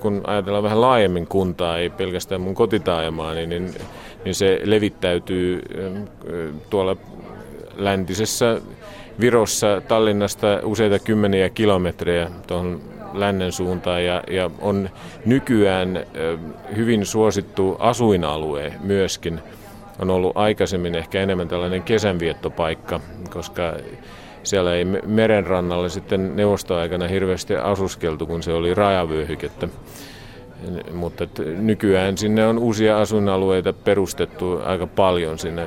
kun 0.00 0.20
ajatellaan 0.26 0.64
vähän 0.64 0.80
laajemmin 0.80 1.26
kuntaa, 1.26 1.78
ei 1.78 1.90
pelkästään 1.90 2.40
mun 2.40 2.54
kotitaajamaa, 2.54 3.34
niin, 3.34 3.74
niin 4.24 4.34
se 4.34 4.60
levittäytyy 4.64 5.62
tuolla 6.70 6.96
läntisessä 7.76 8.60
Virossa 9.20 9.82
Tallinnasta 9.88 10.60
useita 10.62 10.98
kymmeniä 10.98 11.48
kilometrejä 11.48 12.30
tuohon 12.46 12.91
lännen 13.14 13.52
suuntaan 13.52 14.04
ja, 14.04 14.22
ja 14.30 14.50
on 14.60 14.90
nykyään 15.24 16.06
hyvin 16.76 17.06
suosittu 17.06 17.76
asuinalue 17.78 18.72
myöskin. 18.80 19.40
On 19.98 20.10
ollut 20.10 20.36
aikaisemmin 20.36 20.94
ehkä 20.94 21.20
enemmän 21.20 21.48
tällainen 21.48 21.82
kesänviettopaikka, 21.82 23.00
koska 23.30 23.72
siellä 24.42 24.74
ei 24.74 24.84
merenrannalla 25.06 25.88
sitten 25.88 26.36
neuvostoaikana 26.36 27.08
hirveästi 27.08 27.56
asuskeltu, 27.56 28.26
kun 28.26 28.42
se 28.42 28.52
oli 28.52 28.74
rajavyöhykettä. 28.74 29.68
Mutta 30.92 31.26
nykyään 31.56 32.18
sinne 32.18 32.46
on 32.46 32.58
uusia 32.58 33.00
asuinalueita 33.00 33.72
perustettu 33.72 34.60
aika 34.64 34.86
paljon 34.86 35.38
sinne 35.38 35.66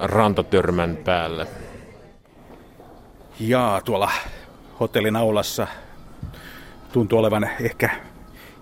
rantatörmän 0.00 0.98
päälle. 1.04 1.46
Ja 3.40 3.80
tuolla 3.84 4.10
hotellin 4.80 5.16
aulassa 5.16 5.66
tuntuu 6.92 7.18
olevan 7.18 7.50
ehkä 7.60 7.90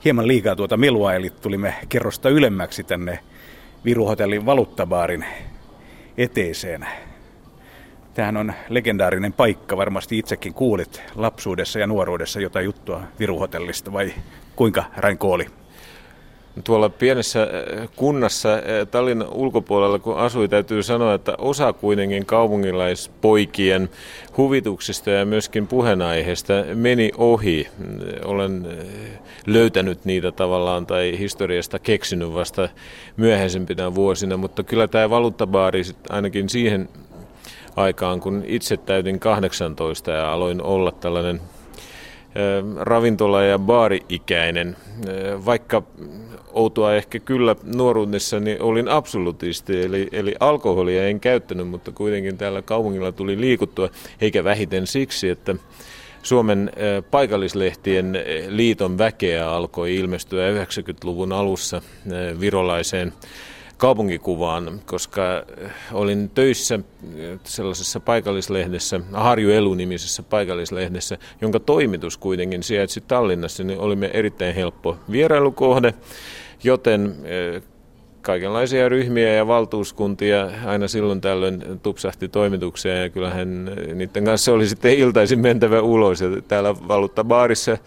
hieman 0.05 0.29
liikaa 0.29 0.57
tuota 0.57 0.77
melua, 0.77 1.15
eli 1.15 1.31
tulimme 1.31 1.75
kerrosta 1.89 2.29
ylemmäksi 2.29 2.85
tänne 2.85 3.19
Viruhotellin 3.85 4.47
valuuttabaarin 4.47 5.25
eteiseen. 6.19 6.87
Tämähän 8.15 8.37
on 8.37 8.53
legendaarinen 8.69 9.33
paikka, 9.33 9.77
varmasti 9.77 10.19
itsekin 10.19 10.55
kuulit 10.55 11.03
lapsuudessa 11.15 11.79
ja 11.79 11.87
nuoruudessa 11.87 12.41
jotain 12.41 12.65
juttua 12.65 13.03
Viruhotellista, 13.19 13.93
vai 13.93 14.13
kuinka 14.57 14.85
Rain 14.97 15.19
Kooli? 15.19 15.47
Tuolla 16.65 16.89
pienessä 16.89 17.43
äh, 17.43 17.89
kunnassa 17.97 18.55
äh, 18.55 18.61
Tallinnan 18.91 19.29
ulkopuolella, 19.33 19.99
kun 19.99 20.17
asui, 20.17 20.49
täytyy 20.49 20.83
sanoa, 20.83 21.15
että 21.15 21.35
osa 21.39 21.73
kuitenkin 21.73 22.27
kaupungilaispoikien 22.27 23.91
huvituksista 24.37 25.11
ja 25.11 25.27
myöskin 25.27 25.67
puheenaiheesta 25.67 26.53
meni 26.75 27.11
ohi. 27.17 27.69
Olen 28.25 28.67
äh, 28.67 28.87
löytänyt 29.47 30.05
niitä 30.05 30.33
tavallaan 30.33 30.87
tai 30.87 31.19
historiasta 31.19 31.79
keksinyt 31.79 32.35
vasta 32.35 32.69
myöhäisempinä 33.17 33.95
vuosina, 33.95 34.37
mutta 34.37 34.63
kyllä 34.63 34.89
tämä 34.89 35.11
valuuttabaari 35.11 35.83
ainakin 36.11 36.49
siihen 36.49 36.89
aikaan, 37.77 38.21
kun 38.21 38.43
itse 38.47 38.77
täytin 38.77 39.21
18 39.21 40.11
ja 40.11 40.33
aloin 40.33 40.63
olla 40.63 40.93
tällainen 40.93 41.41
ravintola- 42.77 43.43
ja 43.43 43.59
baari-ikäinen, 43.59 44.77
vaikka 45.47 45.83
outoa 46.53 46.95
ehkä 46.95 47.19
kyllä 47.19 47.57
nuoruudessa, 47.65 48.41
niin 48.41 48.63
olin 48.63 48.89
absolutisti, 48.89 49.83
eli, 49.83 50.09
eli 50.13 50.35
alkoholia 50.41 51.09
en 51.09 51.21
käyttänyt, 51.21 51.69
mutta 51.69 51.93
kuitenkin 51.93 52.39
täällä 52.39 52.63
kaupungilla 52.63 53.13
tuli 53.13 53.41
liikuttua, 53.41 53.89
eikä 54.21 54.45
vähiten 54.45 54.87
siksi, 54.87 55.29
että 55.29 55.55
Suomen 56.23 56.71
paikallislehtien 57.11 58.19
liiton 58.49 58.99
väkeä 58.99 59.51
alkoi 59.51 59.97
ilmestyä 59.97 60.65
90-luvun 60.65 61.33
alussa 61.33 61.83
virolaiseen 62.41 63.13
kaupunkikuvaan, 63.81 64.81
koska 64.87 65.23
olin 65.93 66.31
töissä 66.35 66.81
sellaisessa 67.45 68.01
paikallislehdessä, 68.01 69.01
Harju 69.13 69.51
Elu-nimisessä 69.51 70.23
paikallislehdessä, 70.23 71.19
jonka 71.41 71.61
toimitus 71.61 72.19
kuitenkin 72.19 72.63
sijaitsi 72.63 73.01
Tallinnassa, 73.01 73.65
niin 73.65 73.79
olimme 73.79 74.11
erittäin 74.13 74.55
helppo 74.55 74.97
vierailukohde, 75.11 75.95
joten 76.65 77.15
eh, 77.25 77.63
kaikenlaisia 78.23 78.89
ryhmiä 78.89 79.29
ja 79.29 79.47
valtuuskuntia 79.47 80.51
aina 80.67 80.89
silloin 80.89 81.21
tällöin 81.21 81.81
tupsahti 81.83 82.29
toimitukseen 82.29 83.03
ja 83.03 83.09
kyllähän 83.09 83.71
niiden 83.95 84.25
kanssa 84.25 84.53
oli 84.53 84.69
sitten 84.69 84.95
iltaisin 84.95 85.41
mentävä 85.41 85.81
ulos 85.81 86.21
ja 86.21 86.29
täällä 86.49 86.75
valuuttabaarissa 86.89 87.79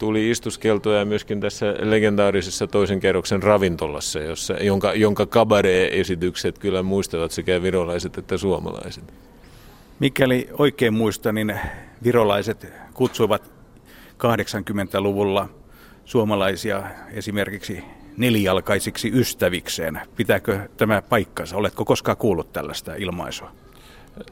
tuli 0.00 0.30
istuskeltoja 0.30 1.04
myöskin 1.04 1.40
tässä 1.40 1.74
legendaarisessa 1.80 2.66
toisen 2.66 3.00
kerroksen 3.00 3.42
ravintolassa, 3.42 4.18
jossa, 4.18 4.54
jonka, 4.54 4.94
jonka 4.94 5.26
kabaree-esitykset 5.26 6.58
kyllä 6.58 6.82
muistavat 6.82 7.30
sekä 7.30 7.62
virolaiset 7.62 8.18
että 8.18 8.38
suomalaiset. 8.38 9.04
Mikäli 9.98 10.48
oikein 10.58 10.94
muistan, 10.94 11.34
niin 11.34 11.60
virolaiset 12.04 12.66
kutsuivat 12.94 13.42
80-luvulla 14.18 15.48
suomalaisia 16.04 16.82
esimerkiksi 17.12 17.84
nelijalkaisiksi 18.16 19.10
ystävikseen. 19.14 20.00
Pitääkö 20.16 20.68
tämä 20.76 21.02
paikkansa? 21.02 21.56
Oletko 21.56 21.84
koskaan 21.84 22.16
kuullut 22.16 22.52
tällaista 22.52 22.94
ilmaisua? 22.94 23.52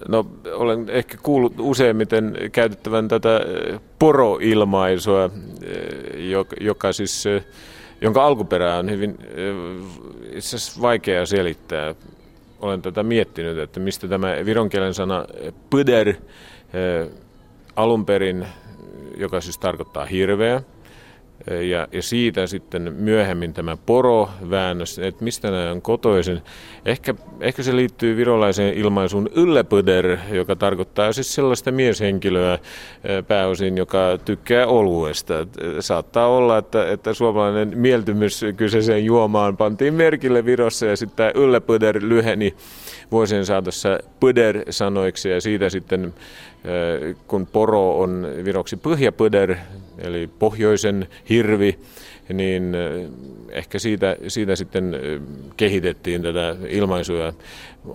No 0.08 0.26
olen 0.54 0.90
ehkä 0.90 1.16
kuullut 1.22 1.54
useimmiten 1.58 2.36
käytettävän 2.52 3.08
tätä 3.08 3.36
eh, 3.36 3.80
poroilmaisua, 3.98 5.30
eh, 5.62 6.50
joka, 6.60 6.92
siis, 6.92 7.26
eh, 7.26 7.44
jonka 8.00 8.24
alkuperä 8.24 8.76
on 8.76 8.90
hyvin 8.90 9.18
itse 10.32 10.80
vaikea 10.80 11.26
selittää. 11.26 11.94
Olen 12.60 12.82
tätä 12.82 13.02
miettinyt, 13.02 13.58
että 13.58 13.80
mistä 13.80 14.08
tämä 14.08 14.36
vironkielen 14.44 14.94
sana 14.94 15.24
pöder 15.70 16.14
alun 17.76 18.06
perin, 18.06 18.46
joka 19.16 19.40
siis 19.40 19.58
tarkoittaa 19.58 20.04
hirveä, 20.04 20.62
ja, 21.70 21.88
ja 21.92 22.02
siitä 22.02 22.46
sitten 22.46 22.94
myöhemmin 22.98 23.54
tämä 23.54 23.76
poroväännös, 23.86 24.98
että 24.98 25.24
mistä 25.24 25.50
nämä 25.50 25.70
on 25.70 25.82
kotoisin. 25.82 26.42
Ehkä, 26.84 27.14
ehkä 27.40 27.62
se 27.62 27.76
liittyy 27.76 28.16
virolaiseen 28.16 28.74
ilmaisuun 28.74 29.30
yllepöder, 29.34 30.18
joka 30.32 30.56
tarkoittaa 30.56 31.12
siis 31.12 31.34
sellaista 31.34 31.72
mieshenkilöä 31.72 32.58
pääosin, 33.28 33.76
joka 33.76 34.18
tykkää 34.24 34.66
oluesta. 34.66 35.34
Saattaa 35.80 36.28
olla, 36.28 36.58
että, 36.58 36.90
että 36.90 37.14
suomalainen 37.14 37.78
mieltymys 37.78 38.44
kyseiseen 38.56 39.04
juomaan 39.04 39.56
pantiin 39.56 39.94
merkille 39.94 40.44
Virossa 40.44 40.86
ja 40.86 40.96
sitten 40.96 41.16
tämä 41.16 41.44
yllepöder 41.44 41.98
lyheni 42.02 42.54
vuosien 43.10 43.46
saatossa 43.46 43.98
pöder-sanoiksi 44.20 45.28
ja 45.28 45.40
siitä 45.40 45.70
sitten 45.70 46.14
kun 47.26 47.46
poro 47.46 47.98
on 47.98 48.26
viroksi 48.44 48.76
pyhjäpöder, 48.76 49.56
eli 49.98 50.30
pohjoisen 50.38 51.08
hirvi, 51.28 51.78
niin 52.32 52.76
ehkä 53.50 53.78
siitä, 53.78 54.16
siitä 54.28 54.56
sitten 54.56 54.96
kehitettiin 55.56 56.22
tätä 56.22 56.56
ilmaisua. 56.68 57.32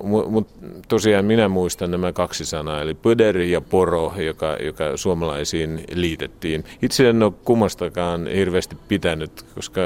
Mutta 0.04 0.54
tosiaan 0.88 1.26
minä 1.26 1.48
muistan 1.48 1.92
nämä 1.92 2.14
kaksi 2.14 2.46
sanaa, 2.46 2.82
eli 2.82 2.94
pöder 2.94 3.38
ja 3.38 3.62
poro, 3.62 4.14
joka, 4.18 4.58
joka 4.64 4.98
suomalaisiin 4.98 5.84
liitettiin. 5.94 6.64
Itse 6.82 7.10
en 7.10 7.24
ole 7.24 7.34
kummastakaan 7.46 8.28
hirveästi 8.28 8.78
pitänyt, 8.88 9.46
koska, 9.56 9.82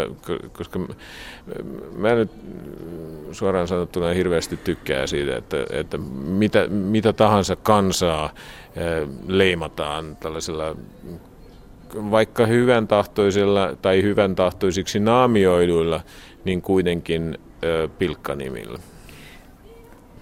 koska 0.52 0.80
mä 1.96 2.16
nyt 2.16 2.32
suoraan 3.32 3.68
sanottuna 3.68 4.14
hirveästi 4.14 4.58
tykkää 4.58 5.08
siitä, 5.08 5.38
että, 5.38 5.58
että 5.70 5.98
mitä, 6.28 6.68
mitä 6.68 7.14
tahansa 7.14 7.56
kansaa 7.56 8.34
leimataan 9.28 10.16
tällaisella 10.16 10.76
vaikka 11.96 12.46
hyvän 12.46 12.88
tahtoisella 12.88 13.76
tai 13.82 14.04
hyvän 14.04 14.36
tahtoisiksi 14.36 15.00
naamioiduilla, 15.00 16.02
niin 16.46 16.62
kuitenkin 16.62 17.38
pilkkanimillä. 18.00 18.80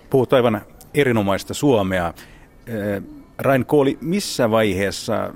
Puhut 0.10 0.34
aivan 0.34 0.62
erinomaista 0.94 1.54
suomea. 1.54 2.14
Rain 3.38 3.66
Kooli, 3.66 3.98
missä 4.02 4.52
vaiheessa 4.52 5.34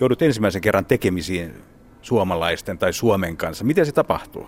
joudut 0.00 0.22
ensimmäisen 0.22 0.62
kerran 0.62 0.86
tekemisiin 0.86 1.54
suomalaisten 2.02 2.78
tai 2.78 2.92
Suomen 2.92 3.36
kanssa? 3.36 3.64
Miten 3.64 3.86
se 3.86 3.92
tapahtuu? 3.92 4.46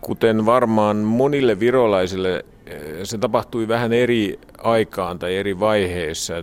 Kuten 0.00 0.46
varmaan 0.46 0.96
monille 0.96 1.60
virolaisille 1.60 2.44
se 3.04 3.18
tapahtui 3.18 3.68
vähän 3.68 3.92
eri 3.92 4.40
aikaan 4.58 5.18
tai 5.18 5.36
eri 5.36 5.60
vaiheissa. 5.60 6.34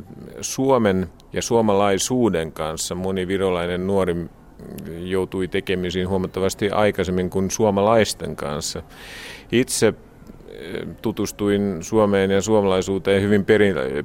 Suomen 0.41 1.07
ja 1.33 1.41
suomalaisuuden 1.41 2.51
kanssa 2.51 2.95
moni 2.95 3.27
virolainen 3.27 3.87
nuori 3.87 4.15
joutui 4.99 5.47
tekemisiin 5.47 6.09
huomattavasti 6.09 6.69
aikaisemmin 6.69 7.29
kuin 7.29 7.51
suomalaisten 7.51 8.35
kanssa. 8.35 8.83
Itse 9.51 9.93
tutustuin 11.01 11.77
Suomeen 11.81 12.31
ja 12.31 12.41
suomalaisuuteen 12.41 13.21
hyvin 13.21 13.45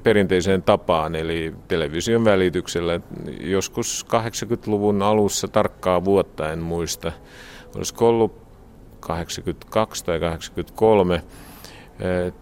perinteiseen 0.02 0.62
tapaan, 0.62 1.14
eli 1.14 1.54
television 1.68 2.24
välityksellä. 2.24 3.00
Joskus 3.40 4.06
80-luvun 4.06 5.02
alussa 5.02 5.48
tarkkaa 5.48 6.04
vuotta 6.04 6.52
en 6.52 6.58
muista. 6.58 7.12
Olisiko 7.76 8.08
ollut 8.08 8.42
82 9.00 10.04
tai 10.04 10.20
83 10.20 11.22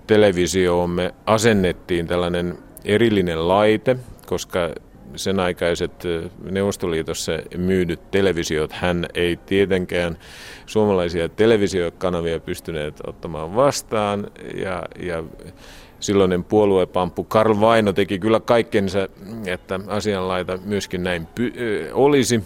televisioomme 0.07 1.15
asennettiin 1.27 2.07
tällainen 2.07 2.59
erillinen 2.85 3.49
laite, 3.49 3.97
koska 4.31 4.71
sen 5.17 5.41
aikaiset 5.41 5.93
Neuvostoliitossa 6.51 7.33
myydyt 7.57 8.11
televisiot, 8.11 8.73
hän 8.73 9.07
ei 9.15 9.37
tietenkään 9.37 10.19
suomalaisia 10.67 11.29
televisiokanavia 11.29 12.41
pystyneet 12.41 12.95
ottamaan 13.07 13.55
vastaan. 13.55 14.31
Ja, 14.55 14.83
ja 15.03 15.25
silloinen 16.01 16.45
puoluepamppu 16.45 17.25
Karl 17.25 17.61
Vaino 17.61 17.93
teki 17.93 18.19
kyllä 18.19 18.41
kaikkensa, 18.41 19.09
että 19.47 19.81
asianlaita 19.87 20.59
myöskin 20.65 21.03
näin 21.03 21.27
py- 21.41 21.55
olisi, 21.93 22.45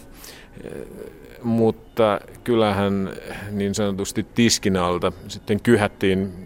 mutta 1.43 2.21
kyllähän 2.45 3.11
niin 3.51 3.75
sanotusti 3.75 4.27
tiskin 4.35 4.77
alta 4.77 5.13
sitten 5.29 5.61
kyhättiin 5.61 6.44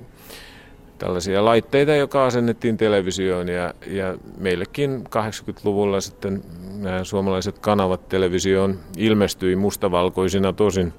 tällaisia 0.98 1.44
laitteita, 1.44 1.94
joka 1.94 2.26
asennettiin 2.26 2.76
televisioon 2.76 3.48
ja, 3.48 3.74
ja 3.87 4.14
meillekin 4.38 5.04
80-luvulla 5.06 6.00
sitten 6.00 6.42
nämä 6.78 7.04
suomalaiset 7.04 7.58
kanavat 7.58 8.08
televisioon 8.08 8.78
ilmestyi 8.96 9.56
mustavalkoisina 9.56 10.52
tosin 10.52 10.92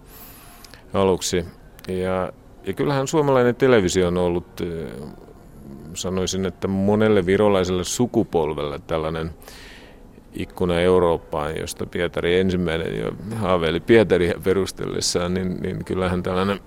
aluksi. 0.93 1.45
Ja, 1.88 2.31
ja 2.65 2.73
kyllähän 2.73 3.07
suomalainen 3.07 3.55
televisio 3.55 4.07
on 4.07 4.17
ollut, 4.17 4.62
sanoisin, 5.93 6.45
että 6.45 6.67
monelle 6.67 7.25
virolaiselle 7.25 7.83
sukupolvelle 7.83 8.79
tällainen 8.88 9.31
ikkuna 10.33 10.79
Eurooppaan, 10.79 11.57
josta 11.57 11.85
Pietari 11.85 12.39
ensimmäinen 12.39 12.99
jo 12.99 13.12
haaveili 13.35 13.79
Pietaria 13.79 14.33
perustellessaan, 14.43 15.33
niin, 15.33 15.57
niin 15.62 15.85
kyllähän 15.85 16.23
tällainen 16.23 16.59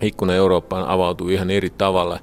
ikkuna 0.00 0.34
Eurooppaan 0.34 0.88
avautui 0.88 1.34
ihan 1.34 1.50
eri 1.50 1.70
tavalla. 1.70 2.18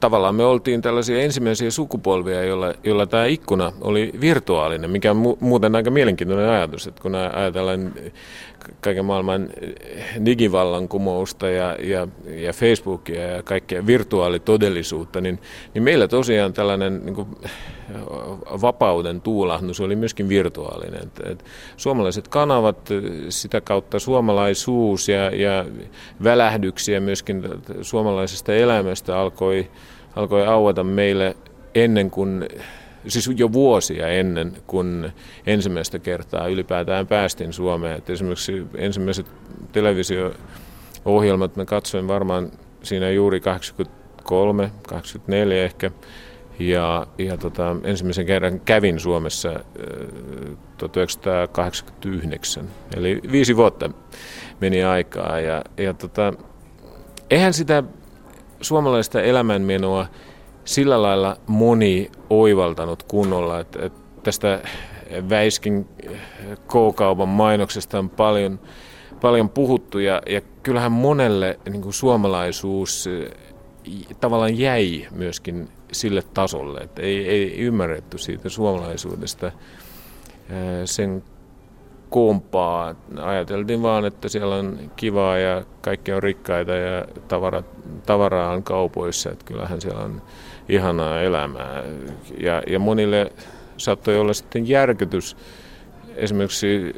Tavallaan 0.00 0.34
me 0.34 0.44
oltiin 0.44 0.82
tällaisia 0.82 1.22
ensimmäisiä 1.22 1.70
sukupolvia, 1.70 2.44
joilla, 2.44 2.74
joilla 2.84 3.06
tämä 3.06 3.24
ikkuna 3.24 3.72
oli 3.80 4.12
virtuaalinen, 4.20 4.90
mikä 4.90 5.10
on 5.10 5.16
mu- 5.16 5.36
muuten 5.40 5.76
aika 5.76 5.90
mielenkiintoinen 5.90 6.48
ajatus, 6.48 6.86
että 6.86 7.02
kun 7.02 7.14
ajatellaan 7.14 7.92
kaiken 8.80 9.04
maailman 9.04 9.48
digivallankumousta 10.24 11.48
ja, 11.48 11.76
ja, 11.80 12.08
ja 12.26 12.52
Facebookia 12.52 13.22
ja 13.22 13.42
kaikkea 13.42 13.86
virtuaalitodellisuutta, 13.86 15.20
niin, 15.20 15.38
niin 15.74 15.82
meillä 15.82 16.08
tosiaan 16.08 16.52
tällainen 16.52 17.00
niin 17.04 17.14
kuin, 17.14 17.28
vapauden 18.60 19.20
tuulahdus 19.20 19.80
oli 19.80 19.96
myöskin 19.96 20.28
virtuaalinen. 20.28 21.02
Et, 21.02 21.20
et, 21.30 21.44
suomalaiset 21.76 22.28
kanavat, 22.28 22.88
sitä 23.28 23.60
kautta 23.60 23.98
suomalaisuus 23.98 25.08
ja, 25.08 25.36
ja 25.36 25.64
välähdyksiä 26.24 27.00
myöskin 27.00 27.44
suomalaisesta 27.82 28.54
elämästä 28.54 29.18
alkoi, 29.18 29.70
alkoi 30.16 30.46
aueta 30.46 30.84
meille 30.84 31.36
ennen 31.74 32.10
kuin 32.10 32.46
siis 33.08 33.30
jo 33.36 33.52
vuosia 33.52 34.08
ennen, 34.08 34.52
kun 34.66 35.10
ensimmäistä 35.46 35.98
kertaa 35.98 36.46
ylipäätään 36.46 37.06
päästiin 37.06 37.52
Suomeen. 37.52 37.98
Et 37.98 38.10
esimerkiksi 38.10 38.66
ensimmäiset 38.76 39.26
televisio-ohjelmat 39.72 41.56
mä 41.56 41.64
katsoin 41.64 42.08
varmaan 42.08 42.50
siinä 42.82 43.10
juuri 43.10 43.40
83, 43.40 44.70
84 44.88 45.64
ehkä. 45.64 45.90
Ja, 46.58 47.06
ja 47.18 47.36
tota, 47.36 47.76
ensimmäisen 47.84 48.26
kerran 48.26 48.60
kävin 48.60 49.00
Suomessa 49.00 49.50
äh, 49.50 49.56
1989, 50.76 52.68
eli 52.96 53.20
viisi 53.32 53.56
vuotta 53.56 53.90
meni 54.60 54.84
aikaa. 54.84 55.40
Ja, 55.40 55.64
ja 55.76 55.94
tota, 55.94 56.32
eihän 57.30 57.52
sitä 57.52 57.82
suomalaista 58.60 59.22
elämänmenoa 59.22 60.06
sillä 60.64 61.02
lailla 61.02 61.36
moni 61.46 62.10
oivaltanut 62.30 63.02
kunnolla, 63.02 63.60
että, 63.60 63.86
että 63.86 64.00
tästä 64.22 64.60
Väiskin 65.30 65.88
K-kaupan 66.68 67.28
mainoksesta 67.28 67.98
on 67.98 68.10
paljon, 68.10 68.60
paljon 69.20 69.50
puhuttu 69.50 69.98
ja, 69.98 70.22
ja 70.26 70.40
kyllähän 70.62 70.92
monelle 70.92 71.58
niin 71.70 71.82
kuin 71.82 71.92
suomalaisuus 71.92 73.08
tavallaan 74.20 74.58
jäi 74.58 75.06
myöskin 75.10 75.68
sille 75.94 76.22
tasolle, 76.34 76.80
että 76.80 77.02
ei, 77.02 77.28
ei 77.28 77.58
ymmärretty 77.58 78.18
siitä 78.18 78.48
suomalaisuudesta 78.48 79.52
sen 80.84 81.22
kompaa. 82.10 82.94
Ajateltiin 83.22 83.82
vaan, 83.82 84.04
että 84.04 84.28
siellä 84.28 84.54
on 84.54 84.90
kivaa 84.96 85.38
ja 85.38 85.64
kaikki 85.80 86.12
on 86.12 86.22
rikkaita 86.22 86.72
ja 86.72 87.04
tavara, 87.28 87.62
tavaraa 88.06 88.52
on 88.52 88.62
kaupoissa, 88.62 89.30
että 89.30 89.44
kyllähän 89.44 89.80
siellä 89.80 90.00
on 90.00 90.22
ihanaa 90.68 91.20
elämää. 91.20 91.82
Ja, 92.40 92.62
ja 92.66 92.78
monille 92.78 93.32
saattoi 93.76 94.18
olla 94.18 94.32
sitten 94.32 94.68
järkytys. 94.68 95.36
Esimerkiksi 96.16 96.94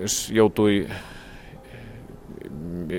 jos 0.00 0.30
joutui 0.30 0.88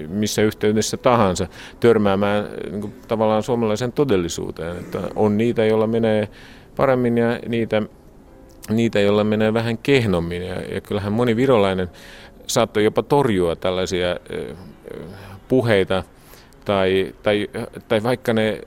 missä 0.07 0.41
yhteydessä 0.41 0.97
tahansa 0.97 1.47
törmäämään 1.79 2.47
niin 2.69 2.81
kuin, 2.81 2.93
tavallaan 3.07 3.43
suomalaisen 3.43 3.91
todellisuuteen. 3.91 4.77
Että 4.77 4.99
on 5.15 5.37
niitä, 5.37 5.65
joilla 5.65 5.87
menee 5.87 6.27
paremmin 6.75 7.17
ja 7.17 7.39
niitä, 7.47 7.81
niitä 8.69 8.99
joilla 8.99 9.23
menee 9.23 9.53
vähän 9.53 9.77
kehnommin. 9.77 10.43
Ja, 10.43 10.61
ja 10.61 10.81
kyllähän 10.81 11.13
moni 11.13 11.35
virolainen 11.35 11.89
saattoi 12.47 12.83
jopa 12.83 13.03
torjua 13.03 13.55
tällaisia 13.55 14.17
puheita 15.47 16.03
tai, 16.65 17.15
tai, 17.23 17.49
tai 17.87 18.03
vaikka 18.03 18.33
ne 18.33 18.61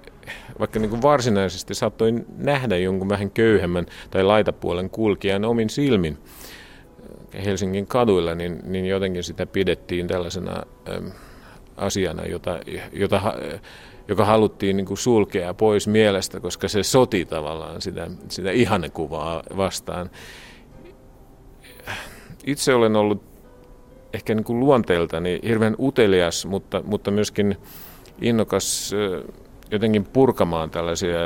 vaikka 0.58 0.78
niin 0.78 0.90
kuin 0.90 1.02
varsinaisesti 1.02 1.74
saattoi 1.74 2.14
nähdä 2.38 2.76
jonkun 2.76 3.08
vähän 3.08 3.30
köyhemmän 3.30 3.86
tai 4.10 4.22
laitapuolen 4.22 4.90
kulkijan 4.90 5.44
omin 5.44 5.70
silmin 5.70 6.18
Helsingin 7.44 7.86
kaduilla, 7.86 8.34
niin, 8.34 8.60
niin 8.64 8.86
jotenkin 8.86 9.24
sitä 9.24 9.46
pidettiin 9.46 10.06
tällaisena 10.06 10.62
äm, 10.88 11.10
asiana, 11.76 12.26
jota, 12.26 12.58
jota, 12.92 13.34
joka 14.08 14.24
haluttiin 14.24 14.76
niin 14.76 14.86
kuin 14.86 14.98
sulkea 14.98 15.54
pois 15.54 15.86
mielestä, 15.88 16.40
koska 16.40 16.68
se 16.68 16.82
soti 16.82 17.24
tavallaan 17.24 17.82
sitä, 17.82 18.10
sitä 18.28 18.50
ihannekuvaa 18.50 19.42
vastaan. 19.56 20.10
Itse 22.46 22.74
olen 22.74 22.96
ollut 22.96 23.22
ehkä 24.12 24.34
niin 24.34 24.44
kuin 24.44 24.60
luonteeltani 24.60 25.40
hirveän 25.42 25.76
utelias, 25.78 26.46
mutta, 26.46 26.82
mutta 26.84 27.10
myöskin 27.10 27.56
innokas 28.20 28.94
jotenkin 29.70 30.04
purkamaan 30.04 30.70
tällaisia 30.70 31.18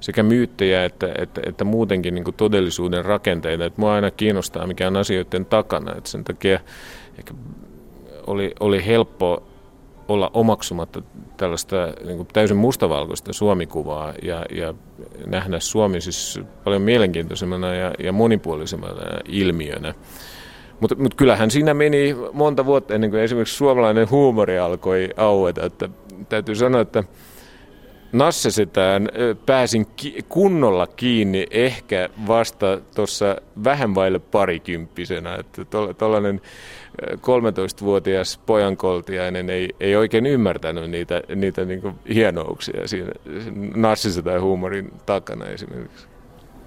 sekä 0.00 0.22
myyttejä 0.22 0.84
että, 0.84 1.08
että, 1.18 1.40
että 1.46 1.64
muutenkin 1.64 2.14
niin 2.14 2.24
todellisuuden 2.36 3.04
rakenteita. 3.04 3.64
Että 3.64 3.80
mua 3.80 3.94
aina 3.94 4.10
kiinnostaa, 4.10 4.66
mikä 4.66 4.86
on 4.86 4.96
asioiden 4.96 5.46
takana. 5.46 5.94
Että 5.96 6.10
sen 6.10 6.24
takia 6.24 6.60
ehkä 7.18 7.34
oli, 8.26 8.52
oli 8.60 8.86
helppo 8.86 9.42
olla 10.08 10.30
omaksumatta 10.34 11.02
tällaista 11.36 11.76
niin 12.04 12.16
kuin 12.16 12.28
täysin 12.32 12.56
mustavalkoista 12.56 13.32
suomikuvaa 13.32 14.14
ja, 14.22 14.46
ja 14.50 14.74
nähdä 15.26 15.60
Suomi 15.60 16.00
siis 16.00 16.40
paljon 16.64 16.82
mielenkiintoisemmana 16.82 17.74
ja, 17.74 17.92
ja 17.98 18.12
monipuolisemmana 18.12 19.20
ilmiönä. 19.24 19.94
Mutta 20.80 20.96
mut 20.98 21.14
kyllähän 21.14 21.50
siinä 21.50 21.74
meni 21.74 22.16
monta 22.32 22.66
vuotta 22.66 22.94
ennen 22.94 23.10
kuin 23.10 23.22
esimerkiksi 23.22 23.56
suomalainen 23.56 24.10
huumori 24.10 24.58
alkoi 24.58 25.08
aueta. 25.16 25.66
Että 25.66 25.88
täytyy 26.28 26.54
sanoa, 26.54 26.80
että 26.80 27.04
Nassesetään 28.12 29.08
pääsin 29.46 29.86
ki- 29.96 30.24
kunnolla 30.28 30.86
kiinni 30.86 31.46
ehkä 31.50 32.08
vasta 32.26 32.80
tuossa 32.94 33.36
vähän 33.64 33.94
vaille 33.94 34.18
parikymppisenä. 34.18 35.34
Että 35.34 35.64
tuollainen 35.98 36.40
13-vuotias 37.02 38.40
pojankoltiainen 38.46 39.50
ei, 39.50 39.74
ei 39.80 39.96
oikein 39.96 40.26
ymmärtänyt 40.26 40.90
niitä, 40.90 41.22
niitä 41.34 41.64
niin 41.64 41.82
hienouksia 42.14 42.88
siinä 42.88 43.12
Nassisetaan 43.74 44.42
huumorin 44.42 44.92
takana 45.06 45.46
esimerkiksi. 45.46 46.06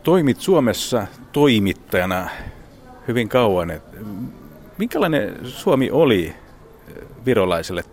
Toimit 0.04 0.40
Suomessa 0.40 1.08
toimittajana 1.32 2.30
hyvin 3.08 3.30
kauan. 3.30 3.72
Et 3.72 3.84
minkälainen 4.78 5.40
Suomi 5.44 5.92
oli 5.92 6.34
virolaiselle 7.26 7.84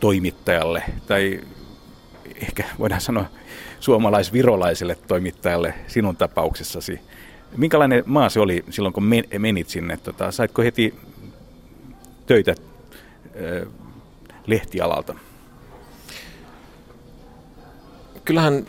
toimittajalle, 0.00 0.82
tai 1.06 1.40
ehkä 2.42 2.64
voidaan 2.78 3.00
sanoa 3.00 3.24
suomalais-virolaiselle 3.80 4.96
toimittajalle 5.08 5.74
sinun 5.86 6.16
tapauksessasi. 6.16 7.00
Minkälainen 7.56 8.02
maa 8.06 8.28
se 8.28 8.40
oli 8.40 8.64
silloin, 8.70 8.92
kun 8.92 9.04
menit 9.38 9.68
sinne? 9.68 9.96
Tota, 9.96 10.30
saitko 10.30 10.62
heti 10.62 10.94
töitä 12.26 12.54
lehtialalta? 14.46 15.14
Kyllähän 18.24 18.66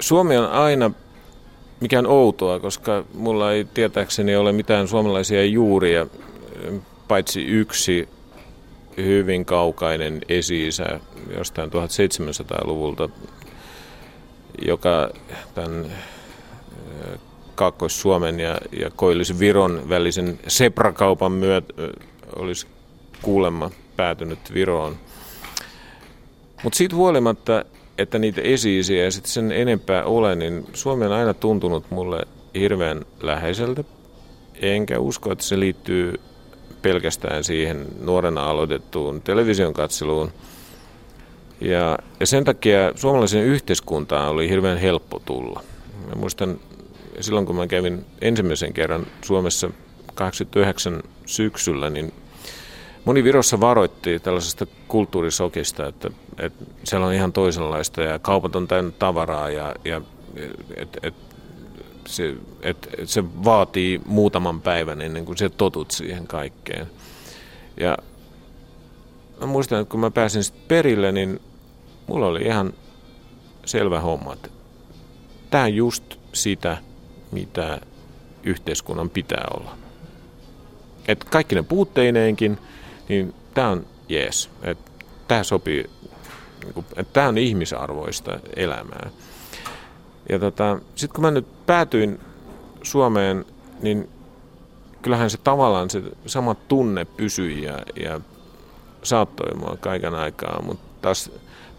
Suomi 0.00 0.36
on 0.36 0.50
aina 0.50 0.90
mikään 1.80 2.06
outoa, 2.06 2.60
koska 2.60 3.04
mulla 3.14 3.52
ei 3.52 3.64
tietääkseni 3.64 4.36
ole 4.36 4.52
mitään 4.52 4.88
suomalaisia 4.88 5.44
juuria, 5.44 6.06
paitsi 7.08 7.44
yksi 7.44 8.08
hyvin 9.04 9.44
kaukainen 9.44 10.20
esi-isä 10.28 11.00
jostain 11.36 11.70
1700-luvulta, 11.70 13.08
joka 14.66 15.10
tämän 15.54 15.92
Kaakkois-Suomen 17.54 18.40
ja, 18.40 18.58
ja 18.80 18.90
Koillis-Viron 18.90 19.88
välisen 19.88 20.38
seprakaupan 20.48 21.32
myötä 21.32 21.74
olisi 22.36 22.66
kuulemma 23.22 23.70
päätynyt 23.96 24.54
Viroon. 24.54 24.96
Mutta 26.62 26.76
siitä 26.76 26.96
huolimatta, 26.96 27.64
että 27.98 28.18
niitä 28.18 28.40
esi 28.40 28.98
ja 28.98 29.10
sitten 29.10 29.32
sen 29.32 29.52
enempää 29.52 30.04
ole, 30.04 30.34
niin 30.34 30.66
Suomi 30.74 31.06
on 31.06 31.12
aina 31.12 31.34
tuntunut 31.34 31.90
mulle 31.90 32.20
hirveän 32.54 33.04
läheiseltä. 33.22 33.84
Enkä 34.54 34.98
usko, 34.98 35.32
että 35.32 35.44
se 35.44 35.60
liittyy 35.60 36.20
pelkästään 36.82 37.44
siihen 37.44 37.86
nuorena 38.00 38.50
aloitettuun 38.50 39.22
television 39.22 39.72
katseluun. 39.72 40.32
Ja, 41.60 41.98
ja 42.20 42.26
sen 42.26 42.44
takia 42.44 42.92
suomalaisen 42.94 43.44
yhteiskuntaan 43.44 44.28
oli 44.28 44.48
hirveän 44.48 44.78
helppo 44.78 45.18
tulla. 45.18 45.62
Mä 46.06 46.12
muistan 46.14 46.60
silloin, 47.20 47.46
kun 47.46 47.56
mä 47.56 47.66
kävin 47.66 48.04
ensimmäisen 48.20 48.72
kerran 48.72 49.06
Suomessa 49.24 49.70
89 50.14 51.02
syksyllä, 51.26 51.90
niin 51.90 52.12
moni 53.04 53.24
Virossa 53.24 53.60
varoitti 53.60 54.20
tällaisesta 54.20 54.66
kulttuurisokista, 54.88 55.86
että, 55.86 56.10
että 56.38 56.64
siellä 56.84 57.06
on 57.06 57.12
ihan 57.12 57.32
toisenlaista 57.32 58.02
ja 58.02 58.18
kaupat 58.18 58.56
on 58.56 58.68
täynnä 58.68 58.90
tavaraa 58.98 59.50
ja, 59.50 59.74
ja 59.84 60.00
et, 60.76 60.98
et, 61.02 61.14
se, 62.06 62.34
et, 62.62 62.88
et 62.98 63.08
se 63.08 63.24
vaatii 63.24 64.00
muutaman 64.06 64.60
päivän 64.60 65.00
ennen 65.00 65.24
kuin 65.24 65.38
se 65.38 65.48
totut 65.48 65.90
siihen 65.90 66.26
kaikkeen. 66.26 66.86
Ja 67.80 67.96
mä 69.40 69.46
muistan, 69.46 69.80
että 69.80 69.90
kun 69.90 70.00
mä 70.00 70.10
pääsin 70.10 70.44
sitten 70.44 70.64
perille, 70.68 71.12
niin 71.12 71.40
mulla 72.06 72.26
oli 72.26 72.42
ihan 72.42 72.72
selvä 73.64 74.00
homma, 74.00 74.32
että 74.32 74.48
tämä 75.50 75.64
on 75.64 75.74
just 75.74 76.04
sitä, 76.32 76.76
mitä 77.32 77.80
yhteiskunnan 78.42 79.10
pitää 79.10 79.44
olla. 79.56 79.76
Et 81.08 81.24
kaikki 81.24 81.54
ne 81.54 81.62
puutteineenkin, 81.62 82.58
niin 83.08 83.34
tämä 83.54 83.68
on 83.68 83.86
jees. 84.08 84.50
Tämä 85.28 85.42
sopii, 85.44 85.90
niinku, 86.64 86.84
että 86.96 87.12
tämä 87.12 87.28
on 87.28 87.38
ihmisarvoista 87.38 88.40
elämää. 88.56 89.10
Ja 90.28 90.38
tota, 90.38 90.78
sitten 90.94 91.14
kun 91.14 91.24
mä 91.24 91.30
nyt 91.30 91.66
päätyin 91.66 92.20
Suomeen, 92.82 93.44
niin 93.82 94.08
kyllähän 95.02 95.30
se 95.30 95.38
tavallaan 95.44 95.90
se 95.90 96.02
sama 96.26 96.54
tunne 96.54 97.04
pysyi 97.04 97.62
ja, 97.62 97.78
ja 98.02 98.20
saattoi 99.02 99.54
mua 99.54 99.76
kaiken 99.80 100.14
aikaa, 100.14 100.62
mutta 100.62 100.84
taas 101.02 101.30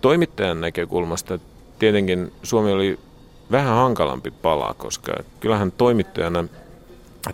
toimittajan 0.02 0.62
näkökulmasta 0.62 1.40
tietenkin 1.80 2.32
Suomi 2.44 2.72
oli 2.72 3.00
vähän 3.52 3.76
hankalampi 3.76 4.32
pala, 4.32 4.76
koska 4.78 5.14
kyllähän 5.40 5.72
toimittajana 5.72 6.46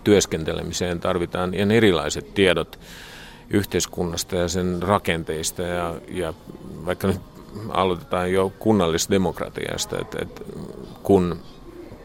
työskentelemiseen 0.04 1.00
tarvitaan 1.00 1.54
ihan 1.54 1.72
erilaiset 1.72 2.34
tiedot 2.34 2.80
yhteiskunnasta 3.50 4.36
ja 4.36 4.48
sen 4.48 4.84
rakenteista 4.84 5.62
ja, 5.62 5.96
ja 6.08 6.34
vaikka 6.86 7.08
nyt 7.08 7.22
aloitetaan 7.70 8.32
jo 8.32 8.54
kunnallisdemokratiasta, 8.60 9.98
että, 10.02 10.18
että 10.22 10.42
kun 11.04 11.40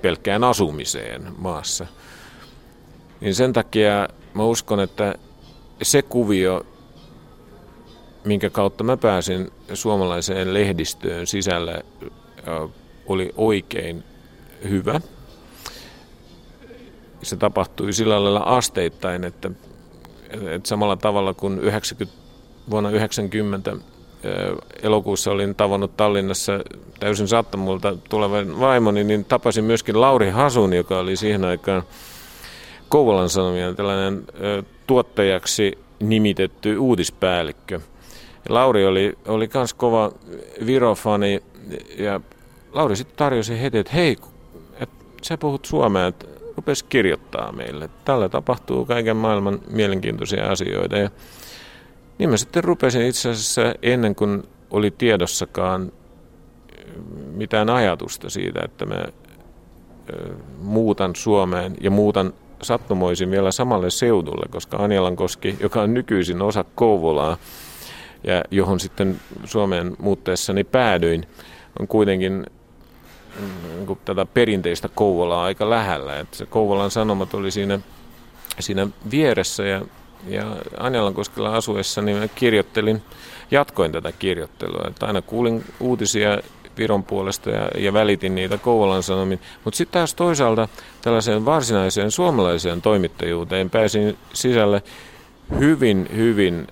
pelkkään 0.03 0.45
asumiseen 0.45 1.29
maassa. 1.39 1.87
Niin 3.21 3.35
sen 3.35 3.53
takia 3.53 4.09
mä 4.35 4.45
uskon, 4.45 4.81
että 4.81 5.15
se 5.83 6.03
kuvio, 6.03 6.67
minkä 8.25 8.51
kautta 8.51 8.85
mä 8.85 8.97
pääsin 8.97 9.51
suomalaiseen 9.75 10.55
lehdistöön 10.55 11.27
sisälle, 11.27 11.85
oli 13.07 13.33
oikein 13.37 14.05
hyvä. 14.69 15.01
Se 17.23 17.37
tapahtui 17.37 17.93
sillä 17.93 18.25
lailla 18.25 18.41
asteittain, 18.41 19.25
että, 19.25 19.51
että 20.31 20.69
samalla 20.69 20.97
tavalla 20.97 21.35
kuin 21.35 21.59
90, 21.59 22.19
vuonna 22.71 22.91
90 22.91 23.77
elokuussa 24.83 25.31
olin 25.31 25.55
tavannut 25.55 25.97
Tallinnassa 25.97 26.53
täysin 27.01 27.29
sattumulta 27.29 27.97
tulevan 28.09 28.61
vaimoni, 28.61 29.05
niin 29.05 29.25
tapasin 29.25 29.65
myöskin 29.65 30.01
Lauri 30.01 30.31
Hasun, 30.31 30.73
joka 30.73 30.99
oli 30.99 31.17
siihen 31.17 31.45
aikaan 31.45 31.83
Kouvolan 32.89 33.29
Sanomien 33.29 33.77
tällainen 33.77 34.25
tuottajaksi 34.87 35.79
nimitetty 36.01 36.77
uutispäällikkö. 36.77 37.81
Lauri 38.49 38.87
oli, 38.87 39.19
oli 39.29 39.49
kans 39.49 39.75
kova 39.75 40.13
virofani 40.67 41.43
ja 41.99 42.21
Lauri 42.73 42.97
sitten 42.97 43.17
tarjosi 43.17 43.63
heti, 43.63 43.79
että 43.79 43.93
hei, 43.93 44.17
että 44.81 44.97
sä 45.23 45.39
puhut 45.39 45.65
suomea, 45.65 46.07
että 46.07 46.27
rupes 46.57 46.83
kirjoittaa 46.83 47.53
meille. 47.53 47.91
Tällä 48.05 48.29
tapahtuu 48.29 48.85
kaiken 48.85 49.17
maailman 49.17 49.59
mielenkiintoisia 49.71 50.51
asioita. 50.51 50.97
Ja 50.97 51.11
niin 52.19 52.31
mä 52.31 52.37
sitten 52.37 52.65
rupesin 52.65 53.03
itse 53.03 53.31
asiassa 53.31 53.75
ennen 53.83 54.15
kuin 54.15 54.43
oli 54.71 54.91
tiedossakaan 54.91 55.93
mitään 57.33 57.71
ajatusta 57.71 58.31
siitä, 58.31 58.61
että 58.65 58.87
mä 58.87 59.05
muutan 60.63 61.17
Suomeen 61.17 61.77
ja 61.81 61.91
muutan 61.91 62.33
sattumoisin 62.63 63.31
vielä 63.31 63.53
samalle 63.53 63.91
seudulle, 63.91 64.47
koska 64.51 64.77
Anjalankoski, 64.77 65.57
joka 65.61 65.83
on 65.83 65.95
nykyisin 65.95 66.43
osa 66.43 66.65
Kouvolaa 66.75 67.37
ja 68.25 68.45
johon 68.51 68.81
sitten 68.81 69.21
Suomeen 69.45 69.97
muutteessani 69.99 70.65
päädyin, 70.65 71.27
on 71.81 71.89
kuitenkin 71.89 72.47
niin 73.77 73.99
tätä 74.05 74.27
perinteistä 74.27 74.89
Kouvolaa 74.95 75.45
aika 75.45 75.71
lähellä. 75.71 76.21
Että 76.21 76.37
se 76.37 76.47
Kouvolan 76.47 76.91
Sanomat 76.91 77.35
oli 77.35 77.51
siinä, 77.51 77.81
siinä 78.61 78.89
vieressä 79.11 79.63
ja, 79.63 79.83
ja 80.27 80.57
Anjalankoskella 80.79 81.57
asuessa 81.57 82.03
niin 82.03 82.17
mä 82.17 82.29
kirjoittelin, 82.29 83.03
jatkoin 83.51 83.93
tätä 83.93 84.13
kirjoittelua. 84.13 84.85
Että 84.89 85.07
aina 85.07 85.23
kuulin 85.23 85.65
uutisia 85.81 86.39
Viron 86.79 87.05
puolesta 87.05 87.51
ja, 87.51 87.69
ja 87.79 87.93
välitin 87.93 88.35
niitä 88.35 88.59
Kouvolan 88.59 89.03
Sanomin. 89.03 89.41
Mutta 89.65 89.79
sitten 89.79 89.93
taas 90.01 90.15
toisaalta 90.15 90.69
tällaiseen 91.03 91.45
varsinaiseen 91.45 92.11
suomalaiseen 92.11 92.83
toimittajuuteen 92.83 93.71
pääsin 93.71 94.19
sisälle 94.33 94.83
hyvin, 95.59 96.09
hyvin 96.17 96.67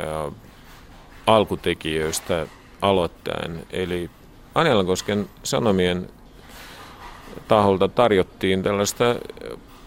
äh, 0.00 0.32
alkutekijöistä 1.26 2.46
aloittaen. 2.82 3.66
Eli 3.70 4.10
Anjalankosken 4.54 5.28
Sanomien 5.42 6.08
taholta 7.48 7.88
tarjottiin 7.88 8.62
tällaista 8.62 9.04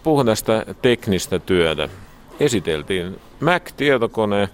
puhdasta 0.04 0.66
teknistä 0.82 1.40
työtä. 1.40 1.90
Esiteltiin 2.40 3.20
Mac-tietokone, 3.40 4.50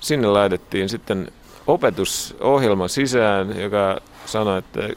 sinne 0.00 0.28
laitettiin 0.28 0.88
sitten 0.88 1.32
opetusohjelma 1.66 2.88
sisään, 2.88 3.60
joka 3.60 4.00
sanoi, 4.26 4.58
että 4.58 4.88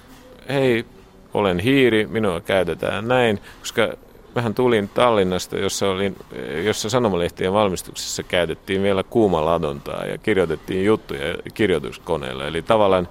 hei, 0.49 0.85
olen 1.33 1.59
hiiri, 1.59 2.07
minua 2.07 2.41
käytetään 2.41 3.07
näin, 3.07 3.39
koska 3.59 3.93
vähän 4.35 4.53
tulin 4.53 4.89
Tallinnasta, 4.89 5.57
jossa, 5.57 5.89
olin, 5.89 6.15
jossa 6.63 6.89
sanomalehtien 6.89 7.53
valmistuksessa 7.53 8.23
käytettiin 8.23 8.83
vielä 8.83 9.03
kuumaladontaa 9.03 10.05
ja 10.05 10.17
kirjoitettiin 10.17 10.85
juttuja 10.85 11.35
kirjoituskoneella. 11.53 12.47
Eli 12.47 12.61
tavallaan 12.61 13.07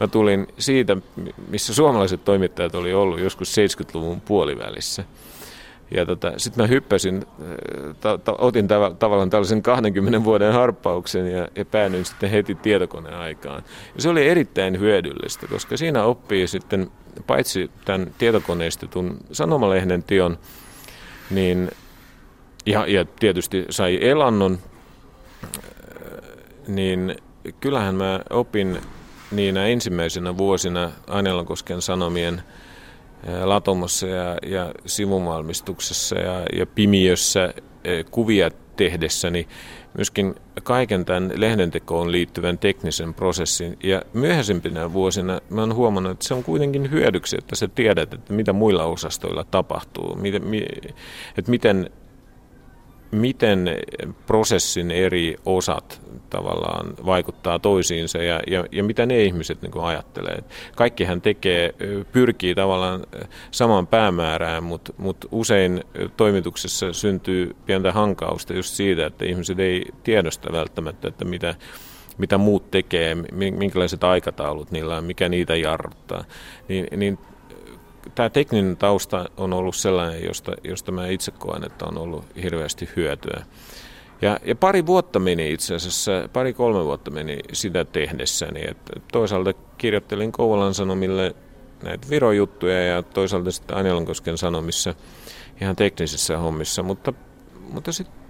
mä 0.00 0.08
tulin 0.08 0.46
siitä, 0.58 0.96
missä 1.48 1.74
suomalaiset 1.74 2.24
toimittajat 2.24 2.74
oli 2.74 2.94
ollut 2.94 3.20
joskus 3.20 3.54
70-luvun 3.56 4.20
puolivälissä. 4.20 5.04
Ja 5.90 6.06
tota, 6.06 6.32
sitten 6.36 6.64
mä 6.64 6.66
hyppäsin, 6.66 7.16
äh, 7.16 7.96
ta, 8.00 8.18
ta, 8.18 8.34
otin 8.38 8.64
tav- 8.64 8.94
tavallaan 8.98 9.30
tällaisen 9.30 9.62
20 9.62 10.24
vuoden 10.24 10.52
harppauksen 10.52 11.32
ja, 11.32 11.48
ja 11.56 11.64
päädyin 11.64 12.04
sitten 12.04 12.30
heti 12.30 12.54
tietokoneaikaan. 12.54 13.62
Ja 13.94 14.02
se 14.02 14.08
oli 14.08 14.28
erittäin 14.28 14.80
hyödyllistä, 14.80 15.46
koska 15.46 15.76
siinä 15.76 16.04
oppii 16.04 16.46
sitten 16.46 16.90
paitsi 17.26 17.70
tämän 17.84 18.14
tietokoneistetun 18.18 19.16
sanomalehden 19.32 20.02
tion, 20.02 20.38
niin 21.30 21.70
ja, 22.66 22.86
ja 22.86 23.04
tietysti 23.04 23.64
sai 23.70 23.98
elannon, 24.08 24.58
äh, 25.44 25.50
niin 26.68 27.16
kyllähän 27.60 27.94
mä 27.94 28.20
opin 28.30 28.80
niinä 29.30 29.66
ensimmäisenä 29.66 30.36
vuosina 30.36 30.90
Ainellankosken 31.06 31.82
Sanomien 31.82 32.42
Latomossa 33.44 34.06
ja, 34.06 34.36
ja 34.46 34.72
sivumalmistuksessa 34.86 36.18
ja, 36.18 36.42
ja 36.58 36.66
Pimiössä 36.66 37.54
kuvia 38.10 38.50
tehdessäni 38.76 39.48
myöskin 39.96 40.34
kaiken 40.62 41.04
tämän 41.04 41.32
lehdentekoon 41.36 42.12
liittyvän 42.12 42.58
teknisen 42.58 43.14
prosessin. 43.14 43.78
Ja 43.82 44.02
myöhäisempinä 44.12 44.92
vuosina 44.92 45.40
mä 45.50 45.60
oon 45.60 45.74
huomannut, 45.74 46.12
että 46.12 46.28
se 46.28 46.34
on 46.34 46.44
kuitenkin 46.44 46.90
hyödyksi, 46.90 47.36
että 47.38 47.56
sä 47.56 47.68
tiedät, 47.68 48.14
että 48.14 48.32
mitä 48.32 48.52
muilla 48.52 48.84
osastoilla 48.84 49.44
tapahtuu, 49.44 50.16
miten, 50.16 50.42
että 51.38 51.50
miten 51.50 51.90
miten 53.10 53.68
prosessin 54.26 54.90
eri 54.90 55.36
osat 55.46 56.00
tavallaan 56.30 56.94
vaikuttaa 57.06 57.58
toisiinsa 57.58 58.18
ja, 58.18 58.40
ja, 58.46 58.64
ja 58.72 58.84
mitä 58.84 59.06
ne 59.06 59.22
ihmiset 59.22 59.62
niin 59.62 59.80
ajattelee. 59.82 60.44
Kaikkihan 60.76 61.20
tekee, 61.20 61.74
pyrkii 62.12 62.54
tavallaan 62.54 63.06
samaan 63.50 63.86
päämäärään, 63.86 64.62
mutta, 64.62 64.92
mutta 64.98 65.28
usein 65.32 65.84
toimituksessa 66.16 66.92
syntyy 66.92 67.56
pientä 67.66 67.92
hankausta 67.92 68.54
just 68.54 68.74
siitä, 68.74 69.06
että 69.06 69.24
ihmiset 69.24 69.58
ei 69.58 69.84
tiedosta 70.02 70.52
välttämättä, 70.52 71.08
että 71.08 71.24
mitä, 71.24 71.54
mitä 72.18 72.38
muut 72.38 72.70
tekee, 72.70 73.14
minkälaiset 73.32 74.04
aikataulut 74.04 74.70
niillä 74.70 74.96
on, 74.96 75.04
mikä 75.04 75.28
niitä 75.28 75.56
jarruttaa. 75.56 76.24
Niin, 76.68 76.86
niin 76.96 77.18
tämä 78.14 78.30
tekninen 78.30 78.76
tausta 78.76 79.30
on 79.36 79.52
ollut 79.52 79.76
sellainen, 79.76 80.24
josta, 80.24 80.52
josta 80.64 80.92
mä 80.92 81.06
itse 81.06 81.30
koen, 81.30 81.64
että 81.64 81.84
on 81.84 81.98
ollut 81.98 82.24
hirveästi 82.42 82.88
hyötyä. 82.96 83.44
Ja, 84.22 84.38
ja 84.44 84.56
pari 84.56 84.86
vuotta 84.86 85.18
meni 85.18 85.52
itse 85.52 85.74
asiassa, 85.74 86.28
pari-kolme 86.32 86.84
vuotta 86.84 87.10
meni 87.10 87.38
sitä 87.52 87.84
tehdessäni. 87.84 88.60
Että 88.68 88.92
toisaalta 89.12 89.52
kirjoittelin 89.78 90.32
Kouvolan 90.32 90.74
Sanomille 90.74 91.34
näitä 91.82 92.06
virojuttuja 92.10 92.84
ja 92.84 93.02
toisaalta 93.02 93.50
sitten 93.50 93.76
Anjalankosken 93.76 94.38
Sanomissa 94.38 94.94
ihan 95.60 95.76
teknisissä 95.76 96.38
hommissa. 96.38 96.82
Mutta, 96.82 97.12
mutta 97.72 97.92
sitten 97.92 98.20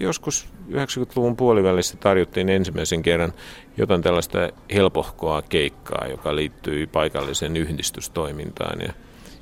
joskus 0.00 0.48
90-luvun 0.70 1.36
puolivälissä 1.36 1.96
tarjottiin 1.96 2.48
ensimmäisen 2.48 3.02
kerran 3.02 3.32
jotain 3.76 4.02
tällaista 4.02 4.38
helpohkoa 4.74 5.42
keikkaa, 5.42 6.06
joka 6.06 6.36
liittyy 6.36 6.86
paikalliseen 6.86 7.56
yhdistystoimintaan. 7.56 8.80
Ja, 8.80 8.92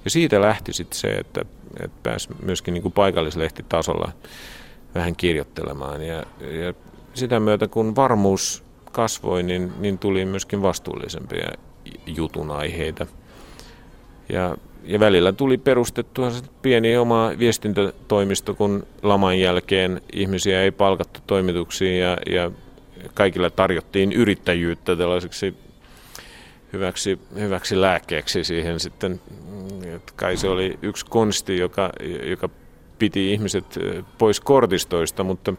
ja 0.04 0.10
siitä 0.10 0.40
lähti 0.40 0.72
sitten 0.72 0.98
se, 0.98 1.08
että, 1.08 1.40
että 1.80 1.96
pääsi 2.02 2.28
myöskin 2.42 2.74
niin 2.74 2.82
kuin 2.82 2.92
paikallislehtitasolla 2.92 4.12
vähän 4.94 5.16
kirjoittelemaan. 5.16 6.02
Ja, 6.02 6.24
ja 6.40 6.74
sitä 7.14 7.40
myötä, 7.40 7.68
kun 7.68 7.96
varmuus 7.96 8.62
kasvoi, 8.92 9.42
niin, 9.42 9.72
niin 9.78 9.98
tuli 9.98 10.24
myöskin 10.24 10.62
vastuullisempia 10.62 11.48
jutun 12.06 12.50
aiheita. 12.50 13.06
Ja, 14.28 14.56
ja 14.84 15.00
välillä 15.00 15.32
tuli 15.32 15.58
perustettua 15.58 16.32
pieni 16.62 16.96
oma 16.96 17.30
viestintätoimisto, 17.38 18.54
kun 18.54 18.86
laman 19.02 19.38
jälkeen 19.38 20.00
ihmisiä 20.12 20.62
ei 20.62 20.70
palkattu 20.70 21.20
toimituksiin 21.26 22.00
ja, 22.00 22.16
ja 22.30 22.50
kaikille 23.14 23.50
tarjottiin 23.50 24.12
yrittäjyyttä 24.12 24.96
tällaiseksi 24.96 25.54
hyväksi, 26.72 27.18
hyväksi 27.34 27.80
lääkkeeksi 27.80 28.44
siihen 28.44 28.80
sitten. 28.80 29.20
Että 29.94 30.12
kai 30.16 30.36
se 30.36 30.48
oli 30.48 30.78
yksi 30.82 31.06
konsti, 31.06 31.58
joka, 31.58 31.90
joka 32.24 32.48
piti 32.98 33.32
ihmiset 33.32 33.78
pois 34.18 34.40
kortistoista, 34.40 35.24
mutta, 35.24 35.54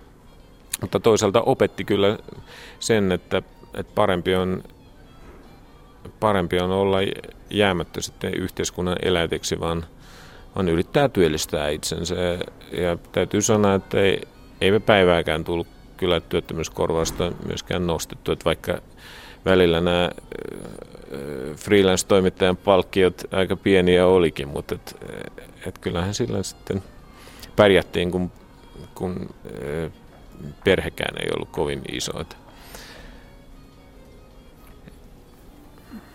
mutta 0.82 1.00
toisaalta 1.00 1.42
opetti 1.42 1.84
kyllä 1.86 2.18
sen, 2.80 3.12
että, 3.12 3.38
että 3.74 3.92
parempi, 3.96 4.36
on, 4.36 4.64
parempi 6.20 6.60
on 6.60 6.72
olla 6.72 6.98
jäämättä 7.50 8.02
sitten 8.02 8.34
yhteiskunnan 8.34 8.96
eläteksi, 9.02 9.60
vaan, 9.60 9.86
vaan 10.56 10.70
yrittää 10.70 11.10
työllistää 11.10 11.70
itsensä. 11.70 12.16
Ja 12.72 12.98
täytyy 13.12 13.42
sanoa, 13.42 13.74
että 13.76 14.00
ei, 14.00 14.22
ei 14.62 14.72
me 14.72 14.80
päivääkään 14.80 15.44
tullut 15.44 15.68
kyllä 15.98 16.20
työttömyyskorvausta 16.20 17.32
myöskään 17.46 17.88
nostettu, 17.88 18.32
että 18.32 18.46
vaikka 18.46 18.82
välillä 19.46 19.82
nämä 19.82 20.10
freelance-toimittajan 21.56 22.58
palkkiot 22.58 23.24
aika 23.32 23.56
pieniä 23.56 24.08
olikin, 24.08 24.48
mutta 24.48 24.76
et, 24.76 24.96
et 25.68 25.78
kyllähän 25.78 26.14
sillä 26.14 26.44
sitten 26.44 26.84
pärjättiin, 27.56 28.12
kun, 28.12 28.32
kun 28.96 29.30
perhekään 30.64 31.16
ei 31.22 31.30
ollut 31.36 31.50
kovin 31.50 31.82
iso. 31.92 32.12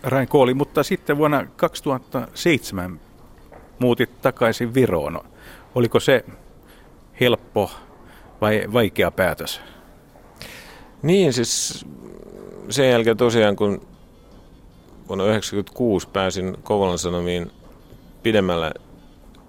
Rain 0.03 0.27
Kooli, 0.27 0.53
mutta 0.53 0.83
sitten 0.83 1.17
vuonna 1.17 1.45
2007 1.55 2.99
muutit 3.79 4.21
takaisin 4.21 4.73
Viroon. 4.73 5.21
Oliko 5.75 5.99
se 5.99 6.25
helppo 7.19 7.71
vai 8.41 8.63
vaikea 8.73 9.11
päätös? 9.11 9.61
Niin, 11.01 11.33
siis 11.33 11.85
sen 12.69 12.89
jälkeen 12.89 13.17
tosiaan, 13.17 13.55
kun 13.55 13.81
vuonna 15.07 15.23
1996 15.23 16.07
pääsin 16.13 16.57
Kouvolan 16.63 16.99
Sanomiin 16.99 17.51
pidemmällä 18.23 18.71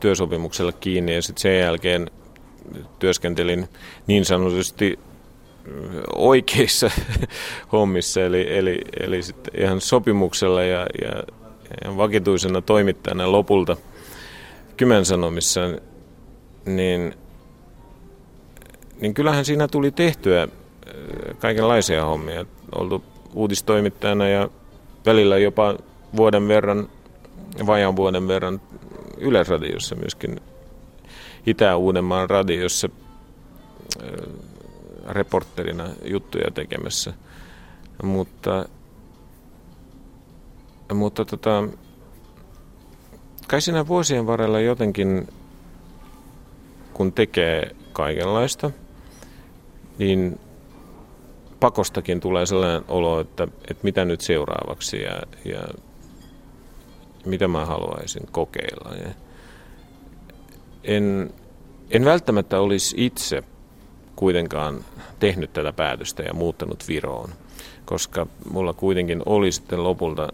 työsopimuksella 0.01 0.73
kiinni 0.73 1.15
ja 1.15 1.23
sitten 1.23 1.43
sen 1.43 1.59
jälkeen 1.59 2.11
työskentelin 2.99 3.69
niin 4.07 4.25
sanotusti 4.25 4.99
oikeissa 6.15 6.91
hommissa, 7.73 8.21
eli, 8.21 8.57
eli, 8.57 8.81
eli 9.01 9.23
sitten 9.23 9.63
ihan 9.63 9.81
sopimuksella 9.81 10.63
ja, 10.63 10.87
ja, 11.03 11.23
ja 11.85 11.97
vakituisena 11.97 12.63
toimittajana 12.63 13.33
lopulta 13.33 13.77
Kymen 14.77 15.05
Sanomissa, 15.05 15.61
niin, 16.65 17.15
niin 19.01 19.15
kyllähän 19.15 19.45
siinä 19.45 19.69
tuli 19.69 19.91
tehtyä 19.91 20.49
kaikenlaisia 21.39 22.05
hommia. 22.05 22.47
Oltu 22.75 23.05
uutistoimittajana 23.35 24.29
ja 24.29 24.49
välillä 25.07 25.39
jopa 25.39 25.75
vuoden 26.17 26.49
verran, 26.49 26.89
vajaan 27.67 27.97
vuoden 27.97 28.29
verran 28.29 28.61
Yleisradiossa 29.19 29.95
myöskin 29.95 30.41
Itä-Uudenmaan 31.47 32.31
radiossa 32.31 32.89
reporterina 35.09 35.89
juttuja 36.05 36.51
tekemässä. 36.51 37.13
Mutta, 38.03 38.69
mutta 40.95 41.25
tota, 41.25 41.69
kai 43.49 43.61
siinä 43.61 43.87
vuosien 43.87 44.27
varrella 44.27 44.61
jotenkin, 44.61 45.29
kun 46.95 47.13
tekee 47.13 47.77
kaikenlaista, 47.93 48.71
niin 49.99 50.41
pakostakin 51.61 52.21
tulee 52.21 52.47
sellainen 52.47 52.85
olo, 52.89 53.21
että, 53.21 53.45
että 53.45 53.83
mitä 53.83 54.05
nyt 54.05 54.21
seuraavaksi 54.21 55.03
ja, 55.03 55.23
ja 55.45 55.61
mitä 57.25 57.49
mä 57.49 57.67
haluaisin 57.67 58.29
kokeilla. 58.33 58.95
Ja 58.95 59.09
en, 60.85 61.35
en 61.91 62.05
välttämättä 62.05 62.61
olisi 62.61 62.95
itse 62.99 63.43
kuitenkaan 64.17 64.85
tehnyt 65.19 65.53
tätä 65.53 65.73
päätöstä 65.73 66.23
ja 66.23 66.35
muuttanut 66.35 66.89
Viroon, 66.89 67.31
koska 67.85 68.27
mulla 68.51 68.73
kuitenkin 68.73 69.23
oli 69.27 69.53
sitten 69.53 69.85
lopulta 69.85 70.29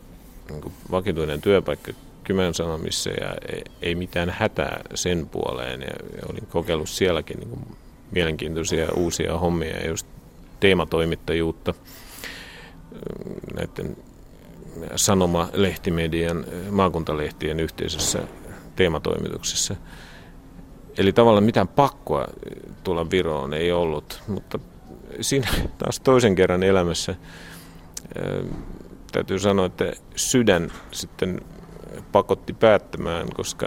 niin 0.50 0.72
vakituinen 0.90 1.40
työpaikka 1.40 1.92
Kymen 2.24 2.54
Sanomissa 2.54 3.10
ja 3.10 3.34
ei 3.82 3.94
mitään 3.94 4.30
hätää 4.30 4.80
sen 4.94 5.26
puoleen. 5.26 5.80
Ja 5.80 5.92
olin 6.28 6.46
kokeillut 6.46 6.88
sielläkin 6.88 7.38
niin 7.38 7.76
mielenkiintoisia 8.10 8.88
uusia 8.96 9.38
hommia 9.38 9.86
just 9.86 10.06
teematoimittajuutta 10.64 11.74
näiden 13.54 13.96
sanoma-lehtimedian, 14.96 16.44
maakuntalehtien 16.70 17.60
yhteisessä 17.60 18.22
teematoimituksessa. 18.76 19.76
Eli 20.98 21.12
tavallaan 21.12 21.44
mitään 21.44 21.68
pakkoa 21.68 22.24
tulla 22.84 23.10
Viroon 23.10 23.54
ei 23.54 23.72
ollut, 23.72 24.22
mutta 24.28 24.58
siinä 25.20 25.48
taas 25.78 26.00
toisen 26.00 26.34
kerran 26.34 26.62
elämässä 26.62 27.14
täytyy 29.12 29.38
sanoa, 29.38 29.66
että 29.66 29.92
sydän 30.16 30.72
sitten 30.90 31.40
pakotti 32.12 32.52
päättämään, 32.52 33.26
koska 33.34 33.66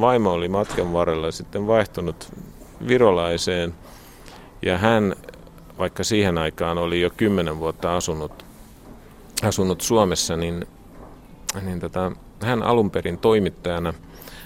vaimo 0.00 0.32
oli 0.32 0.48
matkan 0.48 0.92
varrella 0.92 1.30
sitten 1.30 1.66
vaihtunut 1.66 2.32
virolaiseen 2.88 3.74
ja 4.62 4.78
hän 4.78 5.14
vaikka 5.80 6.04
siihen 6.04 6.38
aikaan 6.38 6.78
oli 6.78 7.00
jo 7.00 7.10
kymmenen 7.16 7.58
vuotta 7.58 7.96
asunut, 7.96 8.44
asunut 9.42 9.80
Suomessa, 9.80 10.36
niin, 10.36 10.66
niin 11.62 11.80
tota, 11.80 12.12
hän 12.42 12.62
alun 12.62 12.90
perin 12.90 13.18
toimittajana, 13.18 13.94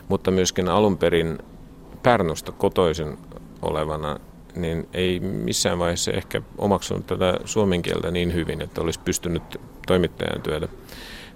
mutta 0.09 0.31
myöskin 0.31 0.69
alun 0.69 0.99
perin 0.99 1.39
Pärnusta 2.03 2.53
kotoisin 2.53 3.19
olevana, 3.63 4.21
niin 4.57 4.89
ei 4.95 5.21
missään 5.21 5.79
vaiheessa 5.79 6.13
ehkä 6.13 6.43
omaksunut 6.59 7.07
tätä 7.07 7.39
suomen 7.45 7.83
kieltä 7.83 8.11
niin 8.11 8.35
hyvin, 8.35 8.63
että 8.63 8.81
olisi 8.81 9.01
pystynyt 9.01 9.61
toimittajan 9.87 10.43
työtä 10.43 10.69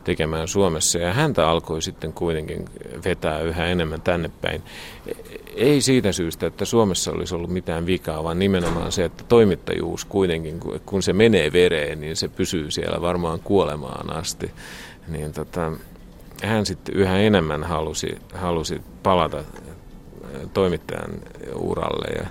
tekemään 0.08 0.48
Suomessa. 0.48 0.98
Ja 0.98 1.12
häntä 1.12 1.48
alkoi 1.48 1.82
sitten 1.82 2.12
kuitenkin 2.12 2.64
vetää 3.04 3.40
yhä 3.40 3.66
enemmän 3.66 4.00
tänne 4.00 4.30
päin. 4.40 4.62
Ei 5.56 5.80
siitä 5.80 6.12
syystä, 6.12 6.46
että 6.46 6.64
Suomessa 6.64 7.12
olisi 7.12 7.34
ollut 7.34 7.50
mitään 7.50 7.86
vikaa, 7.86 8.24
vaan 8.24 8.38
nimenomaan 8.38 8.92
se, 8.92 9.04
että 9.04 9.24
toimittajuus 9.24 10.04
kuitenkin, 10.04 10.60
kun 10.86 11.02
se 11.02 11.12
menee 11.12 11.52
vereen, 11.52 12.00
niin 12.00 12.16
se 12.16 12.28
pysyy 12.28 12.70
siellä 12.70 13.00
varmaan 13.00 13.40
kuolemaan 13.40 14.12
asti. 14.12 14.50
Niin 15.08 15.32
tota, 15.32 15.72
hän 16.42 16.66
sitten 16.66 16.94
yhä 16.94 17.18
enemmän 17.18 17.64
halusi, 17.64 18.18
halusi 18.34 18.80
palata 19.02 19.44
toimittajan 20.54 21.10
uralle 21.54 22.08
ja, 22.22 22.26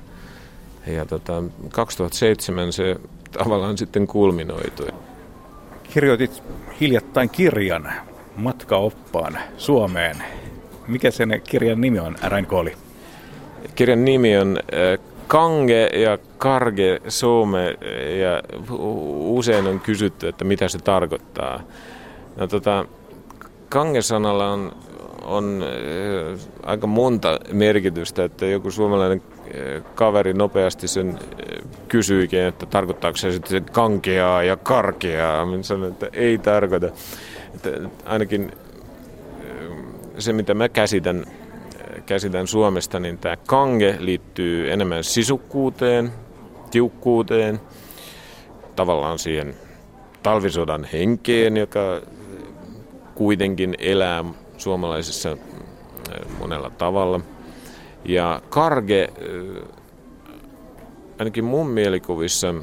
ja 0.94 1.06
tota, 1.06 1.44
2007 1.72 2.74
se 2.74 2.96
tavallaan 3.32 3.78
sitten 3.78 4.08
kulminoitui. 4.08 5.07
Kirjoitit 5.94 6.44
hiljattain 6.82 7.30
kirjan 7.30 7.92
matkaoppaan 8.36 9.38
Suomeen. 9.58 10.18
Mikä 10.88 11.12
sen 11.12 11.42
kirjan 11.50 11.82
nimi 11.82 12.00
on, 12.00 12.16
Kooli? 12.48 12.74
Kirjan 13.76 14.06
nimi 14.06 14.38
on 14.38 14.58
Kange 15.28 15.90
ja 15.94 16.18
Karge 16.38 17.02
Suome 17.08 17.78
ja 18.20 18.44
usein 19.20 19.68
on 19.68 19.80
kysytty, 19.80 20.28
että 20.28 20.46
mitä 20.46 20.68
se 20.68 20.80
tarkoittaa. 20.80 21.64
No, 22.36 22.48
tota, 22.48 22.86
Kange-sanalla 23.70 24.52
on, 24.52 24.72
on 25.22 25.64
aika 26.64 26.88
monta 26.88 27.40
merkitystä, 27.52 28.24
että 28.24 28.46
joku 28.46 28.72
suomalainen 28.72 29.22
kaveri 29.96 30.34
nopeasti 30.34 30.88
sen 30.88 31.20
kysyikin, 31.88 32.40
että 32.40 32.66
tarkoittaako 32.66 33.18
se 33.18 33.32
sitten 33.32 33.66
kankeaa 33.66 34.44
ja 34.44 34.58
karkeaa. 34.58 35.46
Minä 35.46 35.64
sanoin, 35.64 35.92
että 35.92 36.10
ei 36.14 36.38
tarkoita. 36.38 36.88
Että 37.56 37.70
ainakin 38.06 38.52
se, 40.18 40.34
mitä 40.34 40.54
mä 40.54 40.70
käsitän, 40.70 41.26
käsitän 42.06 42.48
Suomesta, 42.48 43.00
niin 43.00 43.18
tämä 43.18 43.38
kange 43.38 43.96
liittyy 44.00 44.72
enemmän 44.72 45.04
sisukkuuteen, 45.04 46.12
tiukkuuteen, 46.72 47.60
tavallaan 48.76 49.20
siihen 49.20 49.56
talvisodan 50.24 50.88
henkeen, 50.94 51.58
joka 51.58 52.02
kuitenkin 53.16 53.76
elää 53.80 54.26
suomalaisessa 54.58 55.38
monella 56.40 56.70
tavalla. 56.70 57.20
Ja 58.08 58.42
karge 58.50 59.10
ainakin 61.20 61.44
mun 61.44 61.70
mielikuvissa 61.70 62.54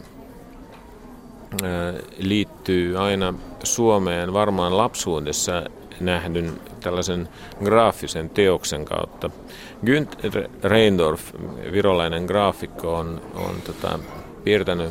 liittyy 2.18 2.98
aina 2.98 3.34
Suomeen 3.62 4.32
varmaan 4.32 4.76
lapsuudessa 4.76 5.62
nähdyn 6.00 6.52
tällaisen 6.80 7.28
graafisen 7.64 8.30
teoksen 8.30 8.84
kautta. 8.84 9.30
Günther 9.86 10.48
Reindorf, 10.62 11.32
virolainen 11.72 12.24
graafikko, 12.24 12.94
on, 12.94 13.20
on 13.34 13.54
tota, 13.66 13.98
piirtänyt 14.44 14.90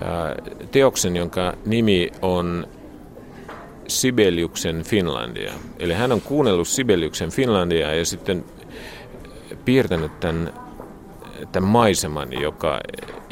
ää, 0.00 0.36
teoksen, 0.70 1.16
jonka 1.16 1.54
nimi 1.66 2.10
on 2.22 2.66
Sibeliuksen 3.88 4.82
Finlandia. 4.84 5.52
Eli 5.78 5.94
hän 5.94 6.12
on 6.12 6.20
kuunnellut 6.20 6.68
Sibeliuksen 6.68 7.30
Finlandia 7.30 7.94
ja 7.94 8.04
sitten 8.04 8.44
piirtänyt 9.64 10.20
tämän 10.20 10.52
tämän 11.52 11.70
maiseman, 11.70 12.32
joka, 12.32 12.80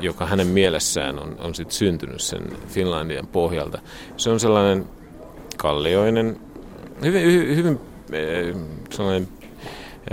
joka 0.01 0.27
hänen 0.27 0.47
mielessään 0.47 1.19
on, 1.19 1.37
on 1.39 1.55
sit 1.55 1.71
syntynyt 1.71 2.21
sen 2.21 2.43
Finlandian 2.69 3.27
pohjalta. 3.27 3.79
Se 4.17 4.31
on 4.31 4.41
sellainen 4.41 4.87
kallioinen, 5.57 6.41
hyvin, 7.05 7.57
hyvin, 7.57 7.81
eh, 8.13 8.57
sellainen 8.91 9.29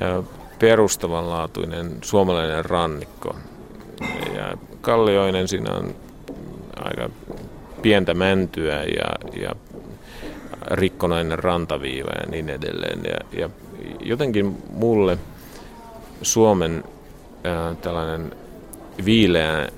eh, 0.02 0.26
perustavanlaatuinen 0.60 1.98
suomalainen 2.02 2.66
rannikko. 2.66 3.36
Ja 4.36 4.58
kallioinen 4.82 5.48
siinä 5.48 5.74
on 5.74 5.96
aika 6.76 7.10
pientä 7.82 8.14
mäntyä 8.14 8.84
ja, 8.84 9.40
ja 9.42 9.56
rikkonainen 10.72 11.40
rantaviiva 11.40 12.10
ja 12.10 12.32
niin 12.32 12.50
edelleen. 12.50 13.00
Ja, 13.04 13.42
ja 13.42 13.50
jotenkin 14.00 14.58
mulle 14.70 15.18
Suomen 16.22 16.84
tällainen 17.82 18.36
viileä, 19.06 19.70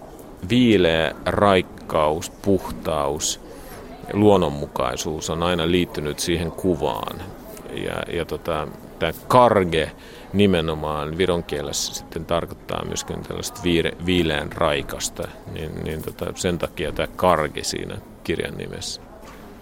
viileä 0.49 1.15
raikkaus, 1.25 2.29
puhtaus, 2.29 3.41
luonnonmukaisuus 4.13 5.29
on 5.29 5.43
aina 5.43 5.71
liittynyt 5.71 6.19
siihen 6.19 6.51
kuvaan. 6.51 7.21
Ja, 7.73 8.15
ja 8.17 8.25
tota, 8.25 8.67
tämä 8.99 9.13
karge 9.27 9.91
nimenomaan 10.33 11.17
viron 11.17 11.43
kielessä 11.43 11.93
sitten 11.93 12.25
tarkoittaa 12.25 12.85
myöskin 12.85 13.23
tällaista 13.23 13.61
viire, 13.63 13.91
viileän 14.05 14.51
raikasta, 14.51 15.27
niin, 15.53 15.83
niin 15.83 16.03
tota, 16.03 16.25
sen 16.35 16.57
takia 16.57 16.91
tämä 16.91 17.07
karge 17.15 17.63
siinä 17.63 17.97
kirjan 18.23 18.57
nimessä. 18.57 19.01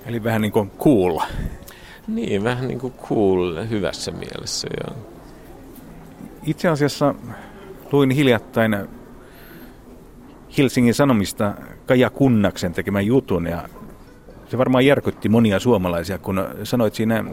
Eli 0.06 0.24
vähän 0.24 0.42
niin 0.42 0.52
kuin 0.52 0.72
cool. 0.80 1.20
Niin, 2.08 2.44
vähän 2.44 2.68
niin 2.68 2.80
kuin 2.80 2.94
cool 3.10 3.56
hyvässä 3.70 4.12
mielessä, 4.12 4.68
joo. 4.84 5.17
Itse 6.48 6.68
asiassa 6.68 7.16
Luin 7.92 8.12
hiljattain 8.12 8.78
Helsingin 10.58 10.94
Sanomista 10.94 11.54
Kaja 11.86 12.10
Kunnaksen 12.10 12.74
tekemän 12.74 13.06
jutun 13.06 13.48
ja 13.48 13.70
se 14.50 14.58
varmaan 14.58 14.86
järkytti 14.86 15.30
monia 15.30 15.60
suomalaisia, 15.60 16.18
kun 16.18 16.46
sanoit 16.64 16.96
siinä 16.96 17.26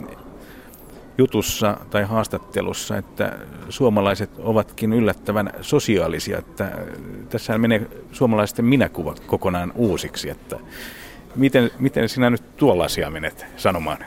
jutussa 1.18 1.76
tai 1.90 2.02
haastattelussa, 2.02 2.96
että 2.96 3.38
suomalaiset 3.68 4.30
ovatkin 4.38 4.92
yllättävän 4.92 5.50
sosiaalisia, 5.60 6.38
että 6.38 6.72
tässä 7.30 7.58
menee 7.58 7.86
suomalaisten 8.12 8.64
minäkuvat 8.64 9.20
kokonaan 9.20 9.72
uusiksi, 9.74 10.30
että 10.30 10.58
miten, 11.36 11.70
miten 11.78 12.08
sinä 12.08 12.30
nyt 12.30 12.56
tuollaisia 12.56 13.10
menet 13.10 13.46
sanomaan? 13.56 13.98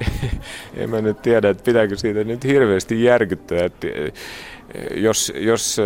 en 0.76 0.90
mä 0.90 1.00
nyt 1.00 1.22
tiedä, 1.22 1.48
että 1.48 1.64
pitääkö 1.64 1.96
siitä 1.96 2.24
nyt 2.24 2.44
hirveästi 2.44 3.04
järkyttää, 3.04 3.64
että 3.64 3.86
jos, 4.94 5.32
jos, 5.36 5.80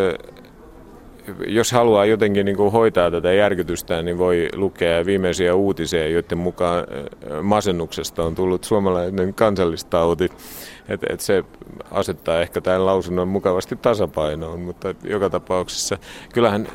jos 1.46 1.72
haluaa 1.72 2.04
jotenkin 2.04 2.46
niin 2.46 2.56
kuin 2.56 2.72
hoitaa 2.72 3.10
tätä 3.10 3.32
järkytystä, 3.32 4.02
niin 4.02 4.18
voi 4.18 4.48
lukea 4.54 5.06
viimeisiä 5.06 5.54
uutisia, 5.54 6.08
joiden 6.08 6.38
mukaan 6.38 6.84
masennuksesta 7.42 8.24
on 8.24 8.34
tullut 8.34 8.64
suomalainen 8.64 9.34
kansallistauti. 9.34 10.30
Et, 10.88 11.00
et 11.10 11.20
se 11.20 11.44
asettaa 11.90 12.40
ehkä 12.40 12.60
tämän 12.60 12.86
lausunnon 12.86 13.28
mukavasti 13.28 13.76
tasapainoon, 13.76 14.60
mutta 14.60 14.94
joka 15.04 15.30
tapauksessa 15.30 15.98
kyllähän 16.34 16.68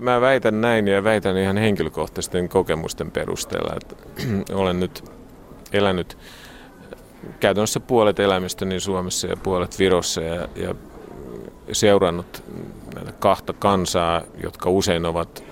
mä 0.00 0.20
väitän 0.20 0.60
näin 0.60 0.88
ja 0.88 1.04
väitän 1.04 1.36
ihan 1.36 1.56
henkilökohtaisten 1.56 2.48
kokemusten 2.48 3.10
perusteella, 3.10 3.74
että 3.76 3.96
olen 4.60 4.80
nyt 4.80 5.04
elänyt 5.72 6.18
käytännössä 7.40 7.80
puolet 7.80 8.20
elämästäni 8.20 8.80
Suomessa 8.80 9.26
ja 9.26 9.36
puolet 9.36 9.78
Virossa 9.78 10.22
ja, 10.22 10.48
ja 10.56 10.74
seurannut 11.72 12.42
näitä 12.94 13.12
kahta 13.12 13.52
kansaa, 13.52 14.22
jotka 14.42 14.70
usein 14.70 15.06
ovat 15.06 15.44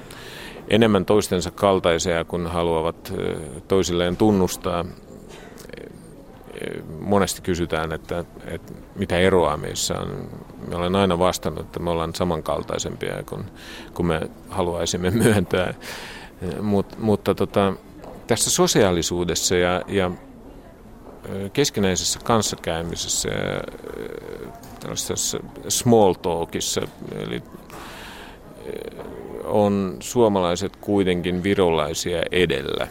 enemmän 0.68 1.04
toistensa 1.04 1.50
kaltaisia, 1.50 2.24
kun 2.24 2.46
haluavat 2.46 3.12
toisilleen 3.68 4.16
tunnustaa. 4.16 4.84
Monesti 7.00 7.42
kysytään, 7.42 7.92
että, 7.92 8.24
että 8.44 8.72
mitä 8.94 9.18
eroa 9.18 9.56
meissä 9.56 10.00
on. 10.00 10.28
Me 10.68 10.76
olen 10.76 10.96
aina 10.96 11.18
vastannut, 11.18 11.60
että 11.60 11.80
me 11.80 11.90
ollaan 11.90 12.14
samankaltaisempia 12.14 13.22
kuin, 13.28 13.44
kuin 13.94 14.06
me 14.06 14.20
haluaisimme 14.48 15.10
myöntää. 15.10 15.74
Mut, 16.60 16.98
mutta 16.98 17.34
tota, 17.34 17.72
tässä 18.26 18.50
sosiaalisuudessa 18.50 19.56
ja, 19.56 19.82
ja 19.88 20.10
keskinäisessä 21.52 22.20
kanssakäymisessä 22.24 23.28
ja 23.28 23.60
tällaisessa 24.80 25.38
small 25.68 26.12
talkissa, 26.12 26.80
eli 27.16 27.42
on 29.44 29.96
suomalaiset 30.00 30.76
kuitenkin 30.76 31.42
virolaisia 31.42 32.22
edellä. 32.30 32.88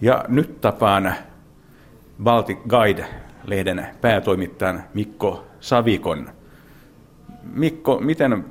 Ja 0.00 0.24
nyt 0.28 0.60
tapaan 0.60 1.14
Baltic 2.22 2.58
Guide-lehden 2.68 3.86
päätoimittajan 4.00 4.84
Mikko 4.94 5.44
Savikon. 5.60 6.30
Mikko, 7.42 7.98
miten 8.00 8.44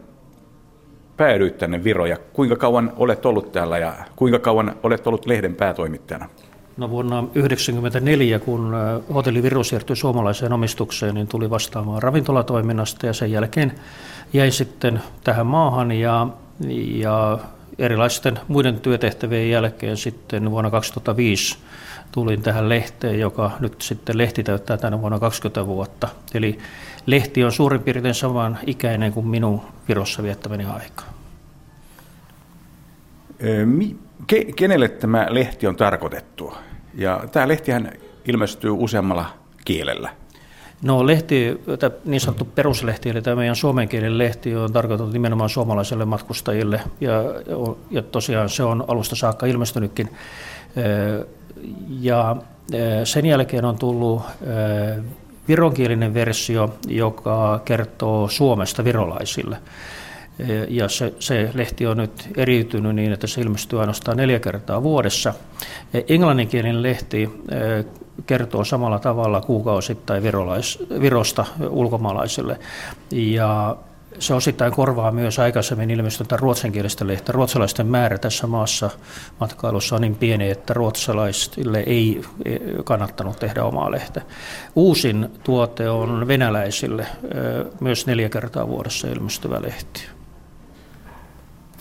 päädyit 1.18 1.58
tänne 1.58 1.84
Viroon 1.84 2.10
ja 2.10 2.18
kuinka 2.34 2.56
kauan 2.56 2.94
olet 2.96 3.26
ollut 3.26 3.52
täällä 3.52 3.78
ja 3.78 3.94
kuinka 4.16 4.40
kauan 4.40 4.76
olet 4.84 5.08
ollut 5.08 5.26
lehden 5.26 5.56
päätoimittajana? 5.56 6.30
No 6.78 6.90
vuonna 6.90 7.16
1994, 7.16 8.40
kun 8.40 8.74
hotelli 9.14 9.44
Viru 9.44 9.64
siirtyi 9.64 9.96
suomalaiseen 9.96 10.54
omistukseen, 10.54 11.16
niin 11.16 11.28
tuli 11.28 11.50
vastaamaan 11.50 12.04
ravintolatoiminnasta 12.04 13.06
ja 13.06 13.14
sen 13.14 13.32
jälkeen 13.32 13.72
jäi 14.34 14.52
sitten 14.52 15.02
tähän 15.24 15.48
maahan 15.48 15.92
ja, 15.92 16.28
ja 16.96 17.40
erilaisten 17.78 18.40
muiden 18.48 18.80
työtehtävien 18.80 19.50
jälkeen 19.50 19.98
sitten 19.98 20.52
vuonna 20.52 20.72
2005 20.72 21.58
tulin 22.12 22.42
tähän 22.42 22.70
lehteen, 22.70 23.20
joka 23.20 23.52
nyt 23.60 23.82
sitten 23.82 24.18
lehti 24.18 24.44
täyttää 24.44 24.78
tänä 24.78 25.02
vuonna 25.02 25.20
20 25.20 25.66
vuotta. 25.68 26.08
Eli 26.34 26.60
lehti 27.06 27.44
on 27.44 27.52
suurin 27.52 27.82
piirtein 27.82 28.16
saman 28.16 28.60
ikäinen 28.68 29.14
kuin 29.14 29.28
minun 29.28 29.62
Virossa 29.88 30.24
viettämäni 30.24 30.66
aika. 30.66 31.04
Kenelle 34.56 34.88
tämä 34.88 35.28
lehti 35.30 35.68
on 35.68 35.76
tarkoitettu? 35.76 36.54
Ja 36.96 37.24
tämä 37.32 37.48
lehtihän 37.48 37.92
ilmestyy 38.26 38.72
useammalla 38.72 39.26
kielellä. 39.66 40.10
No 40.82 41.08
lehti, 41.08 41.62
niin 42.06 42.22
sanottu 42.22 42.46
peruslehti, 42.46 43.10
eli 43.10 43.22
tämä 43.22 43.36
meidän 43.36 43.56
suomenkielinen 43.56 44.18
lehti 44.18 44.56
on 44.56 44.74
tarkoitettu 44.74 45.12
nimenomaan 45.12 45.50
suomalaisille 45.50 46.06
matkustajille 46.06 46.82
ja, 47.02 47.12
ja 47.92 48.02
tosiaan 48.02 48.50
se 48.50 48.64
on 48.64 48.86
alusta 48.88 49.16
saakka 49.16 49.46
ilmestynytkin. 49.46 50.10
Ja 52.00 52.36
sen 53.04 53.26
jälkeen 53.26 53.66
on 53.66 53.78
tullut 53.78 54.22
vironkielinen 55.48 56.14
versio, 56.14 56.74
joka 56.88 57.62
kertoo 57.66 58.28
Suomesta 58.28 58.84
virolaisille. 58.84 59.58
Ja 60.68 60.90
se, 60.90 61.14
se 61.20 61.50
lehti 61.54 61.88
on 61.88 61.98
nyt 61.98 62.30
eriytynyt 62.38 62.96
niin, 62.96 63.14
että 63.14 63.28
se 63.28 63.42
ilmestyy 63.42 63.80
ainoastaan 63.80 64.18
neljä 64.18 64.40
kertaa 64.40 64.84
vuodessa. 64.84 65.34
Englanninkielinen 66.08 66.84
lehti 66.84 67.30
kertoo 68.26 68.64
samalla 68.64 69.00
tavalla 69.00 69.42
kuukausittain 69.42 70.24
virolais, 70.24 70.80
Virosta 71.02 71.46
ulkomaalaisille. 71.70 72.60
Ja 73.12 73.76
se 74.20 74.34
osittain 74.34 74.74
korvaa 74.74 75.12
myös 75.12 75.40
aikaisemmin 75.40 75.92
ilmestynyttä 75.92 76.38
ruotsinkielistä 76.38 77.08
lehteä. 77.08 77.34
Ruotsalaisten 77.34 77.88
määrä 77.88 78.18
tässä 78.18 78.48
maassa 78.48 78.90
matkailussa 79.40 79.96
on 79.96 80.02
niin 80.02 80.16
pieni, 80.16 80.50
että 80.50 80.74
ruotsalaisille 80.74 81.80
ei 81.80 82.22
kannattanut 82.84 83.40
tehdä 83.40 83.64
omaa 83.64 83.92
lehteä. 83.92 84.24
Uusin 84.76 85.30
tuote 85.44 85.90
on 85.90 86.28
venäläisille 86.28 87.06
myös 87.80 88.08
neljä 88.08 88.30
kertaa 88.30 88.68
vuodessa 88.68 89.08
ilmestyvä 89.08 89.62
lehti. 89.62 90.02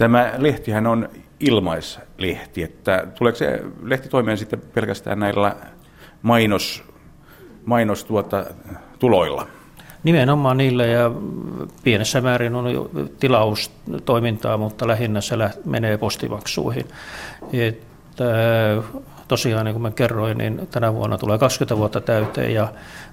Tämä 0.01 0.33
lehtihän 0.39 0.87
on 0.87 1.09
ilmaislehti, 1.41 2.63
että 2.63 3.07
tuleeko 3.19 3.39
se 3.39 3.63
lehti 3.83 4.09
toimeen 4.09 4.39
sitten 4.39 4.63
pelkästään 4.75 5.19
näillä 5.19 5.57
mainos, 6.23 6.85
mainos 7.65 8.05
tuota, 8.05 8.45
tuloilla? 8.99 9.47
Nimenomaan 10.05 10.57
niillä 10.57 10.87
ja 10.87 11.11
pienessä 11.85 12.21
määrin 12.21 12.55
on 12.55 12.91
tilaustoimintaa, 13.19 14.57
mutta 14.57 14.89
lähinnä 14.89 15.21
se 15.21 15.37
menee 15.65 15.99
postimaksuihin. 15.99 16.87
Että, 17.53 18.25
tosiaan, 19.29 19.65
niin 19.65 19.75
kuin 19.75 19.83
mä 19.83 19.91
kerroin, 19.91 20.39
niin 20.39 20.69
tänä 20.71 20.95
vuonna 20.95 21.19
tulee 21.19 21.39
20 21.39 21.77
vuotta 21.77 22.01
täyteen 22.01 22.55
ja 22.55 22.69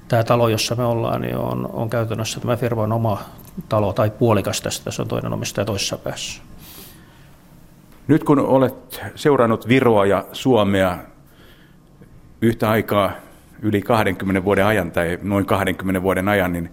tämä 0.07 0.23
talo, 0.23 0.47
jossa 0.47 0.75
me 0.75 0.85
ollaan, 0.85 1.21
niin 1.21 1.38
on, 1.38 1.69
on 1.73 1.89
käytännössä 1.89 2.39
tämä 2.39 2.57
firman 2.57 2.91
oma 2.91 3.21
talo 3.69 3.93
tai 3.93 4.09
puolikas 4.09 4.61
tästä, 4.61 4.85
tässä 4.85 5.01
on 5.01 5.07
toinen 5.07 5.33
omistaja 5.33 5.65
toisessa 5.65 5.97
päässä. 5.97 6.41
Nyt 8.07 8.23
kun 8.23 8.39
olet 8.39 9.01
seurannut 9.15 9.67
Viroa 9.67 10.05
ja 10.05 10.25
Suomea 10.33 10.97
yhtä 12.41 12.69
aikaa 12.69 13.11
yli 13.61 13.81
20 13.81 14.43
vuoden 14.43 14.65
ajan 14.65 14.91
tai 14.91 15.19
noin 15.21 15.45
20 15.45 16.01
vuoden 16.01 16.27
ajan, 16.27 16.53
niin 16.53 16.69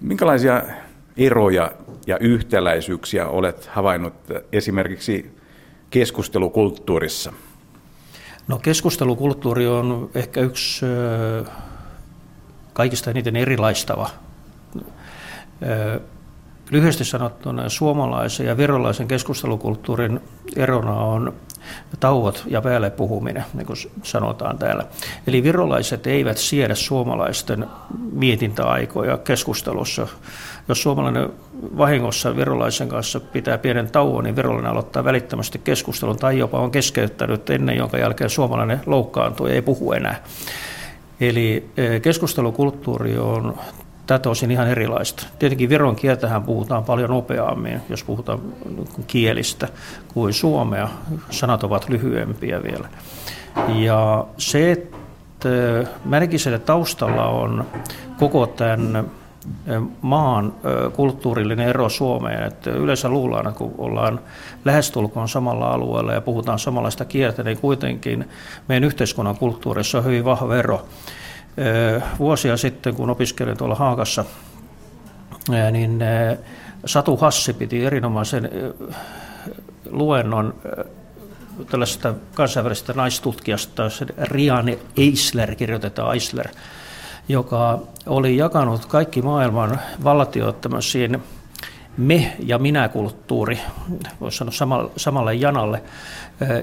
minkälaisia 0.00 0.62
eroja 1.16 1.72
ja 2.06 2.18
yhtäläisyyksiä 2.18 3.28
olet 3.28 3.66
havainnut 3.66 4.14
esimerkiksi 4.52 5.36
keskustelukulttuurissa? 5.90 7.32
No 8.48 8.58
keskustelukulttuuri 8.58 9.66
on 9.66 10.10
ehkä 10.14 10.40
yksi 10.40 10.86
kaikista 12.72 13.10
eniten 13.10 13.36
erilaistava 13.36 14.10
Lyhyesti 16.72 17.04
sanottuna 17.04 17.68
suomalaisen 17.68 18.46
ja 18.46 18.56
virolaisen 18.56 19.08
keskustelukulttuurin 19.08 20.20
erona 20.56 20.94
on 20.94 21.32
tauot 22.00 22.44
ja 22.46 22.62
päälle 22.62 22.90
puhuminen, 22.90 23.44
niin 23.54 23.66
kuin 23.66 23.76
sanotaan 24.02 24.58
täällä. 24.58 24.84
Eli 25.26 25.42
virolaiset 25.42 26.06
eivät 26.06 26.38
siedä 26.38 26.74
suomalaisten 26.74 27.66
mietintäaikoja 28.12 29.18
keskustelussa. 29.18 30.06
Jos 30.68 30.82
suomalainen 30.82 31.28
vahingossa 31.78 32.36
virolaisen 32.36 32.88
kanssa 32.88 33.20
pitää 33.20 33.58
pienen 33.58 33.90
tauon, 33.90 34.24
niin 34.24 34.36
virolainen 34.36 34.70
aloittaa 34.70 35.04
välittömästi 35.04 35.60
keskustelun 35.64 36.16
tai 36.16 36.38
jopa 36.38 36.58
on 36.58 36.70
keskeyttänyt 36.70 37.50
ennen, 37.50 37.76
jonka 37.76 37.98
jälkeen 37.98 38.30
suomalainen 38.30 38.80
loukkaantuu 38.86 39.46
ja 39.46 39.54
ei 39.54 39.62
puhu 39.62 39.92
enää. 39.92 40.22
Eli 41.20 41.68
eh, 41.76 42.02
keskustelukulttuuri 42.02 43.18
on 43.18 43.58
tältä 44.06 44.30
osin 44.30 44.50
ihan 44.50 44.68
erilaista. 44.68 45.26
Tietenkin 45.38 45.68
viron 45.68 45.96
kieltähän 45.96 46.42
puhutaan 46.42 46.84
paljon 46.84 47.10
nopeammin, 47.10 47.80
jos 47.88 48.04
puhutaan 48.04 48.40
kielistä, 49.06 49.68
kuin 50.14 50.32
suomea. 50.32 50.88
Sanat 51.30 51.64
ovat 51.64 51.88
lyhyempiä 51.88 52.62
vielä. 52.62 52.88
Ja 53.68 54.26
se, 54.38 54.72
että 54.72 55.48
mä 56.04 56.20
näkisin, 56.20 56.54
että 56.54 56.66
taustalla 56.66 57.26
on 57.26 57.64
koko 58.18 58.46
tämän 58.46 59.10
maan 60.02 60.52
kulttuurillinen 60.92 61.68
ero 61.68 61.88
Suomeen. 61.88 62.42
Että 62.42 62.70
yleensä 62.70 63.08
luullaan, 63.08 63.46
että 63.46 63.58
kun 63.58 63.74
ollaan 63.78 64.20
lähestulkoon 64.64 65.28
samalla 65.28 65.70
alueella 65.70 66.12
ja 66.12 66.20
puhutaan 66.20 66.58
samanlaista 66.58 67.04
kieltä, 67.04 67.42
niin 67.42 67.58
kuitenkin 67.58 68.28
meidän 68.68 68.84
yhteiskunnan 68.84 69.36
kulttuurissa 69.36 69.98
on 69.98 70.04
hyvin 70.04 70.24
vahva 70.24 70.56
ero 70.56 70.86
vuosia 72.18 72.56
sitten, 72.56 72.94
kun 72.94 73.10
opiskelin 73.10 73.56
tuolla 73.56 73.74
Haakassa, 73.74 74.24
niin 75.70 75.98
Satu 76.86 77.16
Hassi 77.16 77.52
piti 77.52 77.84
erinomaisen 77.84 78.50
luennon 79.90 80.54
tällaisesta 81.70 82.14
kansainvälisestä 82.34 82.92
naistutkijasta, 82.92 83.82
Riane 84.22 84.78
Eisler, 84.96 85.54
kirjoitetaan 85.54 86.14
Eisler, 86.14 86.48
joka 87.28 87.78
oli 88.06 88.36
jakanut 88.36 88.86
kaikki 88.86 89.22
maailman 89.22 89.80
valtiot 90.04 90.60
tämmöisiin 90.60 91.22
me- 91.96 92.32
ja 92.46 92.58
minä-kulttuuri, 92.58 93.58
voisi 94.20 94.38
sanoa 94.38 94.52
samalle, 94.52 94.90
samalle 94.96 95.34
janalle, 95.34 95.82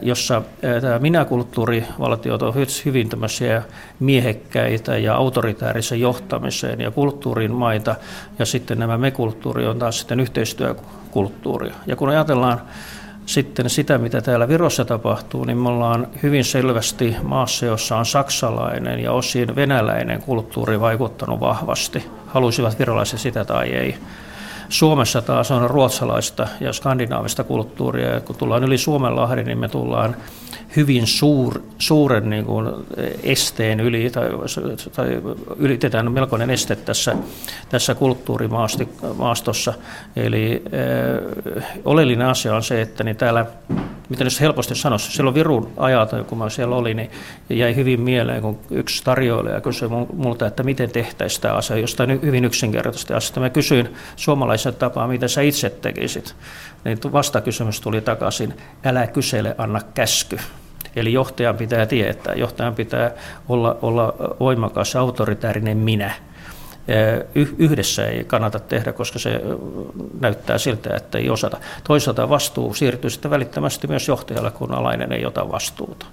jossa 0.02 0.42
tämä 0.82 1.00
minä-kulttuurivaltiot 1.00 2.42
on 2.42 2.54
hyvin 2.86 3.10
tämmöisiä 3.10 3.64
miehekkäitä 4.00 4.98
ja 4.98 5.16
autoritäärisen 5.16 6.00
johtamiseen 6.00 6.82
ja 6.82 6.92
kulttuurin 6.92 7.54
maita, 7.54 7.96
ja 8.40 8.46
sitten 8.46 8.80
nämä 8.80 8.98
me-kulttuuri 8.98 9.68
on 9.68 9.80
taas 9.80 10.00
sitten 10.00 10.20
yhteistyökulttuuria. 10.20 11.74
Ja 11.88 11.96
kun 11.96 12.10
ajatellaan 12.10 12.62
sitten 13.26 13.70
sitä, 13.70 13.98
mitä 13.98 14.22
täällä 14.22 14.48
Virossa 14.48 14.86
tapahtuu, 14.86 15.46
niin 15.46 15.58
me 15.58 15.70
ollaan 15.70 16.08
hyvin 16.24 16.46
selvästi 16.46 17.16
maassa, 17.24 17.66
jossa 17.66 17.98
on 17.98 18.06
saksalainen 18.06 19.00
ja 19.00 19.12
osin 19.12 19.56
venäläinen 19.56 20.22
kulttuuri 20.22 20.80
vaikuttanut 20.80 21.40
vahvasti. 21.40 22.06
Halusivat 22.28 22.80
virolaiset 22.80 23.20
sitä 23.20 23.46
tai 23.46 23.70
ei. 23.70 23.96
Suomessa 24.70 25.22
taas 25.22 25.52
on 25.52 25.70
ruotsalaista 25.70 26.48
ja 26.60 26.74
skandinaavista 26.74 27.44
kulttuuria. 27.44 28.10
Ja 28.10 28.20
kun 28.20 28.36
tullaan 28.36 28.64
yli 28.64 28.78
Suomenlahden, 28.78 29.46
niin 29.46 29.58
me 29.58 29.70
tullaan 29.70 30.16
hyvin 30.76 31.08
suur, 31.08 31.62
suuren 31.80 32.30
niin 32.30 32.46
kuin 32.46 32.68
esteen 33.24 33.80
yli, 33.80 34.10
tai, 34.10 34.30
tai 34.96 35.22
ylitetään 35.58 36.12
melkoinen 36.12 36.50
este 36.50 36.76
tässä, 36.76 37.16
tässä 37.70 37.96
kulttuurimaastossa. 37.96 39.74
Eli 40.16 40.64
äh, 41.58 41.66
oleellinen 41.86 42.28
asia 42.28 42.56
on 42.56 42.64
se, 42.64 42.82
että 42.82 43.04
niin 43.04 43.16
täällä, 43.16 43.46
miten 44.10 44.26
jos 44.26 44.42
helposti 44.42 44.76
sanoisi, 44.76 45.12
silloin 45.12 45.36
Virun 45.36 45.72
ajalta, 45.78 46.24
kun 46.24 46.38
mä 46.38 46.50
siellä 46.50 46.76
olin, 46.76 46.98
niin 46.98 47.12
jäi 47.50 47.76
hyvin 47.76 48.02
mieleen, 48.02 48.42
kun 48.42 48.60
yksi 48.72 49.04
tarjoilija 49.04 49.62
kysyi 49.62 49.90
multa, 50.14 50.48
että 50.48 50.64
miten 50.64 50.92
tehtäisiin 50.92 51.42
tämä 51.42 51.54
asia, 51.54 51.78
jostain 51.78 52.22
hyvin 52.22 52.46
yksinkertaisesti 52.46 53.14
asiasta. 53.14 53.40
Mä 53.40 53.50
kysyin 53.50 53.90
suomalaisen 54.16 54.76
tapaa, 54.76 55.08
mitä 55.08 55.28
sä 55.28 55.42
itse 55.42 55.70
tekisit 55.70 56.36
niin 56.86 57.00
vastakysymys 57.12 57.82
tuli 57.82 58.02
takaisin, 58.02 58.54
älä 58.84 59.08
kysele, 59.08 59.56
anna 59.58 59.82
käsky. 59.94 60.39
Eli 61.00 61.14
johtajan 61.14 61.58
pitää 61.58 61.86
tietää, 61.86 62.34
johtajan 62.34 62.76
pitää 62.76 63.12
olla, 63.50 63.78
olla 63.82 64.14
voimakas, 64.40 64.96
autoritäärinen 64.96 65.78
minä. 65.78 66.14
Yhdessä 67.58 68.08
ei 68.08 68.24
kannata 68.24 68.60
tehdä, 68.60 68.94
koska 68.94 69.20
se 69.20 69.42
näyttää 70.20 70.58
siltä, 70.58 70.96
että 70.96 71.18
ei 71.18 71.30
osata. 71.30 71.58
Toisaalta 71.84 72.30
vastuu 72.30 72.74
siirtyy 72.74 73.10
sitten 73.10 73.32
välittömästi 73.32 73.88
myös 73.88 74.08
johtajalle, 74.08 74.52
kun 74.52 74.74
alainen 74.74 75.12
ei 75.12 75.26
ota 75.26 75.52
vastuuta. 75.52 76.06